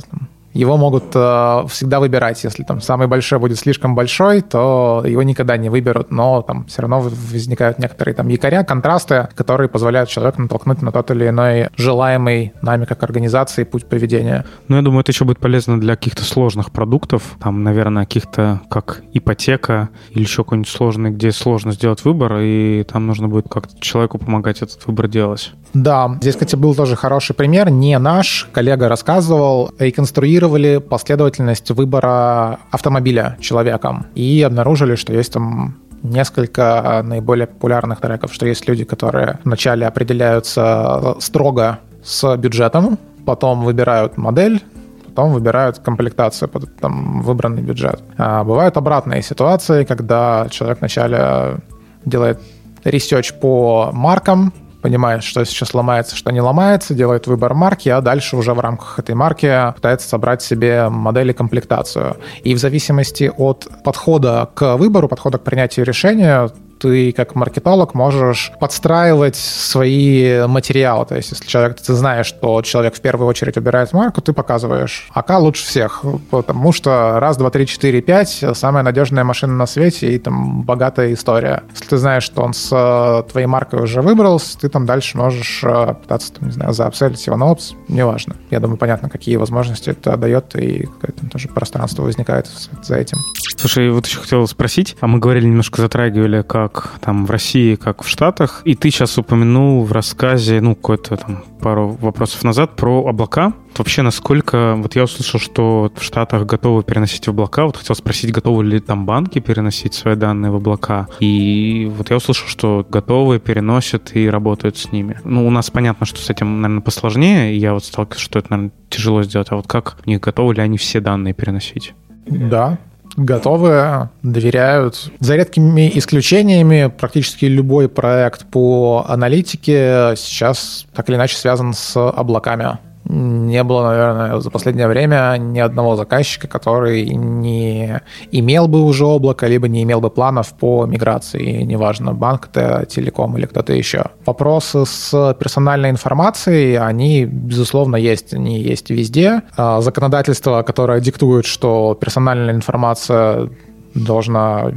[0.52, 2.42] его могут э, всегда выбирать.
[2.44, 6.82] Если там самый большой будет слишком большой, то его никогда не выберут, но там все
[6.82, 12.52] равно возникают некоторые там якоря, контрасты, которые позволяют человеку натолкнуть на тот или иной желаемый
[12.62, 14.44] нами как организации путь поведения.
[14.68, 19.02] Ну, я думаю, это еще будет полезно для каких-то сложных продуктов, там, наверное, каких-то как
[19.12, 24.18] ипотека или еще какой-нибудь сложный, где сложно сделать выбор, и там нужно будет как-то человеку
[24.18, 25.52] помогать этот выбор делать.
[25.74, 33.38] Да, здесь, кстати, был тоже хороший пример, не наш, коллега рассказывал, реконструировали последовательность выбора автомобиля
[33.40, 39.86] человеком и обнаружили, что есть там несколько наиболее популярных треков, что есть люди, которые вначале
[39.86, 44.62] определяются строго с бюджетом, потом выбирают модель,
[45.06, 48.02] потом выбирают комплектацию под там, выбранный бюджет.
[48.18, 51.58] А бывают обратные ситуации, когда человек вначале
[52.04, 52.40] делает
[52.84, 54.52] research по маркам,
[54.82, 58.98] понимает, что сейчас ломается, что не ломается, делает выбор марки, а дальше уже в рамках
[58.98, 62.16] этой марки пытается собрать себе модель и комплектацию.
[62.42, 66.50] И в зависимости от подхода к выбору, подхода к принятию решения,
[66.82, 71.06] ты как маркетолог можешь подстраивать свои материалы.
[71.06, 75.08] То есть, если человек, ты знаешь, что человек в первую очередь выбирает марку, ты показываешь
[75.14, 80.12] АК лучше всех, потому что раз, два, три, четыре, пять самая надежная машина на свете
[80.12, 81.62] и там богатая история.
[81.72, 85.62] Если ты знаешь, что он с э, твоей маркой уже выбрался, ты там дальше можешь
[85.62, 88.34] э, пытаться, там, не знаю, заапселить его на опс, неважно.
[88.50, 92.48] Я думаю, понятно, какие возможности это дает, и какое-то тоже пространство возникает
[92.82, 93.18] за этим.
[93.56, 98.02] Слушай, вот еще хотел спросить, а мы говорили, немножко затрагивали, как там в России, как
[98.02, 103.04] в Штатах, и ты сейчас упомянул в рассказе, ну, какой-то там пару вопросов назад про
[103.06, 103.52] облака.
[103.78, 104.74] Вообще, насколько...
[104.76, 107.64] Вот я услышал, что в Штатах готовы переносить в облака.
[107.64, 111.06] Вот хотел спросить, готовы ли там банки переносить свои данные в облака.
[111.20, 115.20] И вот я услышал, что готовы, переносят и работают с ними.
[115.24, 117.56] Ну, у нас понятно, что с этим, наверное, посложнее.
[117.56, 119.48] Я вот сталкиваюсь, что это, наверное, тяжело сделать.
[119.50, 121.94] А вот как, не готовы ли они все данные переносить?
[122.26, 122.78] Да,
[123.16, 125.10] готовы, доверяют.
[125.20, 132.78] За редкими исключениями практически любой проект по аналитике сейчас так или иначе связан с облаками
[133.12, 138.00] не было, наверное, за последнее время ни одного заказчика, который не
[138.30, 143.36] имел бы уже облако, либо не имел бы планов по миграции, неважно, банк это, телеком
[143.36, 144.06] или кто-то еще.
[144.24, 148.32] Вопросы с персональной информацией, они, безусловно, есть.
[148.32, 149.42] Они есть везде.
[149.56, 153.50] А законодательство, которое диктует, что персональная информация
[153.94, 154.72] должна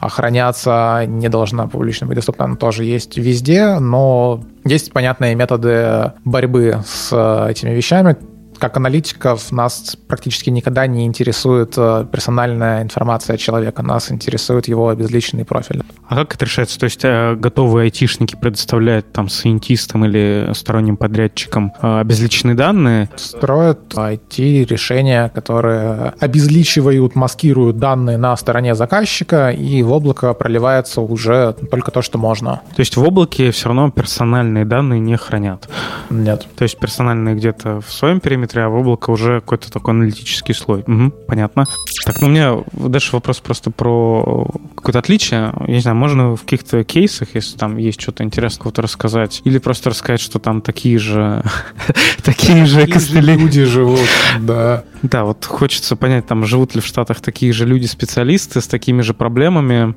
[0.00, 6.82] охраняться, не должна публично быть доступна, она тоже есть везде, но есть понятные методы борьбы
[6.84, 7.12] с
[7.48, 8.16] этими вещами,
[8.58, 15.44] как аналитиков нас практически никогда не интересует э, персональная информация человека, нас интересует его безличный
[15.44, 15.82] профиль.
[16.08, 16.78] А как это решается?
[16.78, 23.08] То есть э, готовые айтишники предоставляют там сайентистам или сторонним подрядчикам э, безличные данные?
[23.16, 31.90] Строят IT-решения, которые обезличивают, маскируют данные на стороне заказчика, и в облако проливается уже только
[31.90, 32.62] то, что можно.
[32.74, 35.68] То есть в облаке все равно персональные данные не хранят?
[36.10, 36.46] Нет.
[36.56, 40.54] То есть персональные где-то в своем периметре параметре, а в облако уже какой-то такой аналитический
[40.54, 40.84] слой.
[40.86, 41.64] Угу, понятно.
[42.04, 45.52] Так, ну у меня дальше вопрос просто про какое-то отличие.
[45.66, 49.58] Я не знаю, можно в каких-то кейсах, если там есть что-то интересное, кого-то рассказать, или
[49.58, 51.42] просто рассказать, что там такие же
[52.22, 53.36] такие же костыли.
[53.36, 54.08] люди живут,
[54.40, 54.84] да.
[55.02, 59.14] Да, вот хочется понять, там живут ли в Штатах такие же люди-специалисты с такими же
[59.14, 59.94] проблемами,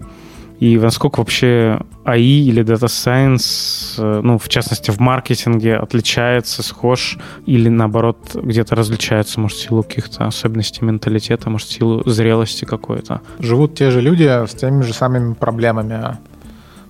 [0.60, 7.18] и насколько вообще AI или Data Science, э, ну, в частности, в маркетинге отличается, схож
[7.46, 13.22] или, наоборот, где-то различается, может, в силу каких-то особенностей менталитета, может, в силу зрелости какой-то?
[13.40, 16.18] Живут те же люди с теми же самыми проблемами.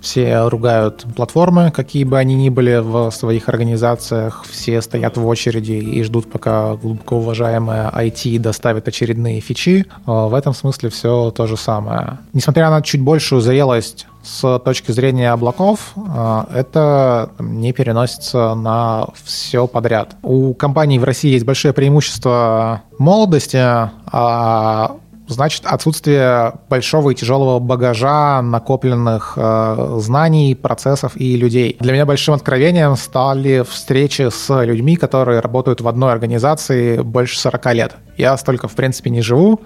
[0.01, 4.45] Все ругают платформы, какие бы они ни были в своих организациях.
[4.49, 9.85] Все стоят в очереди и ждут, пока глубоко уважаемая IT доставит очередные фичи.
[10.05, 12.19] А, в этом смысле все то же самое.
[12.33, 19.67] Несмотря на чуть большую зрелость с точки зрения облаков, а, это не переносится на все
[19.67, 20.15] подряд.
[20.23, 24.95] У компаний в России есть большое преимущество молодости, а
[25.30, 31.77] значит отсутствие большого и тяжелого багажа накопленных э, знаний, процессов и людей.
[31.80, 37.73] Для меня большим откровением стали встречи с людьми, которые работают в одной организации больше 40
[37.73, 37.95] лет.
[38.17, 39.61] Я столько, в принципе, не живу,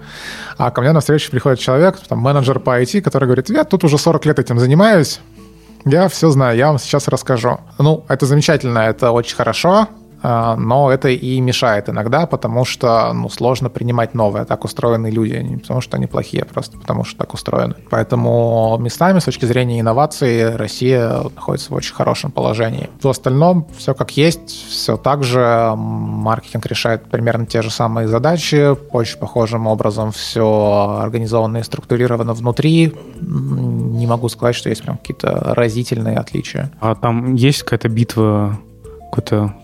[0.58, 3.84] а ко мне на встречу приходит человек, там, менеджер по IT, который говорит, я тут
[3.84, 5.20] уже 40 лет этим занимаюсь,
[5.84, 7.58] я все знаю, я вам сейчас расскажу.
[7.78, 9.88] Ну, это замечательно, это очень хорошо,
[10.24, 14.46] но это и мешает иногда, потому что ну, сложно принимать новое.
[14.46, 17.74] Так устроены люди, не потому что они плохие, а просто потому что так устроены.
[17.90, 22.88] Поэтому местами, с точки зрения инноваций, Россия находится в очень хорошем положении.
[23.02, 25.74] В остальном все как есть, все так же.
[25.76, 32.94] Маркетинг решает примерно те же самые задачи, очень похожим образом все организовано и структурировано внутри.
[33.20, 36.70] Не могу сказать, что есть прям какие-то разительные отличия.
[36.80, 38.58] А там есть какая-то битва
[39.10, 39.54] какой-то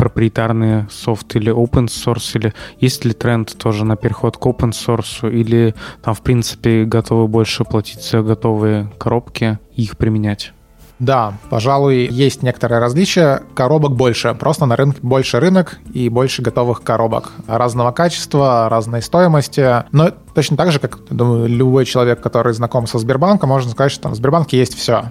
[0.00, 5.30] проприетарный софт или open source, или есть ли тренд тоже на переход к open source,
[5.30, 10.54] или там, в принципе, готовы больше платить за готовые коробки и их применять?
[11.00, 13.42] Да, пожалуй, есть некоторые различия.
[13.54, 14.34] Коробок больше.
[14.34, 17.32] Просто на рынке больше рынок и больше готовых коробок.
[17.46, 19.84] Разного качества, разной стоимости.
[19.92, 24.04] Но точно так же, как, думаю, любой человек, который знаком со Сбербанком, можно сказать, что
[24.04, 25.10] там в Сбербанке есть все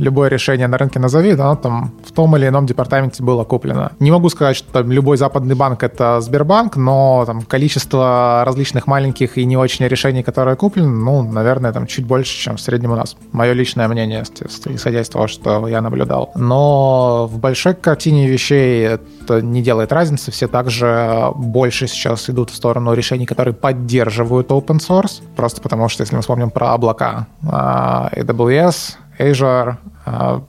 [0.00, 3.92] любое решение на рынке назови, оно там в том или ином департаменте было куплено.
[4.00, 9.38] Не могу сказать, что там любой западный банк— это Сбербанк, но там количество различных маленьких
[9.38, 12.96] и не очень решений, которые куплены, ну, наверное, там чуть больше, чем в среднем у
[12.96, 13.16] нас.
[13.32, 16.32] Мое личное мнение, исходя из того, что я наблюдал.
[16.34, 20.30] Но в большой картине вещей это не делает разницы.
[20.30, 26.02] Все также больше сейчас идут в сторону решений, которые поддерживают open source, просто потому что,
[26.02, 30.42] если мы вспомним про облака, а, AWS, Azure, а,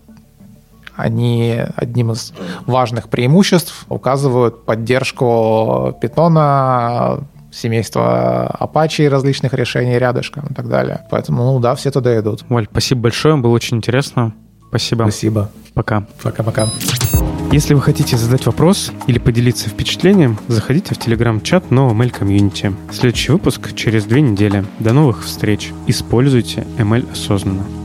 [0.96, 2.34] они одним из
[2.66, 11.02] важных преимуществ указывают поддержку Python, семейства Apache различных решений рядышком и так далее.
[11.10, 12.44] Поэтому, ну да, все туда идут.
[12.50, 14.34] Валь, спасибо большое, было очень интересно.
[14.70, 15.04] Спасибо.
[15.04, 15.50] Спасибо.
[15.74, 16.06] Пока.
[16.24, 16.68] Пока-пока.
[17.52, 22.74] Если вы хотите задать вопрос или поделиться впечатлением, заходите в телеграм-чат NoML Community.
[22.94, 24.64] Следующий выпуск через две недели.
[24.80, 25.74] До новых встреч.
[25.88, 27.81] Используйте ML осознанно.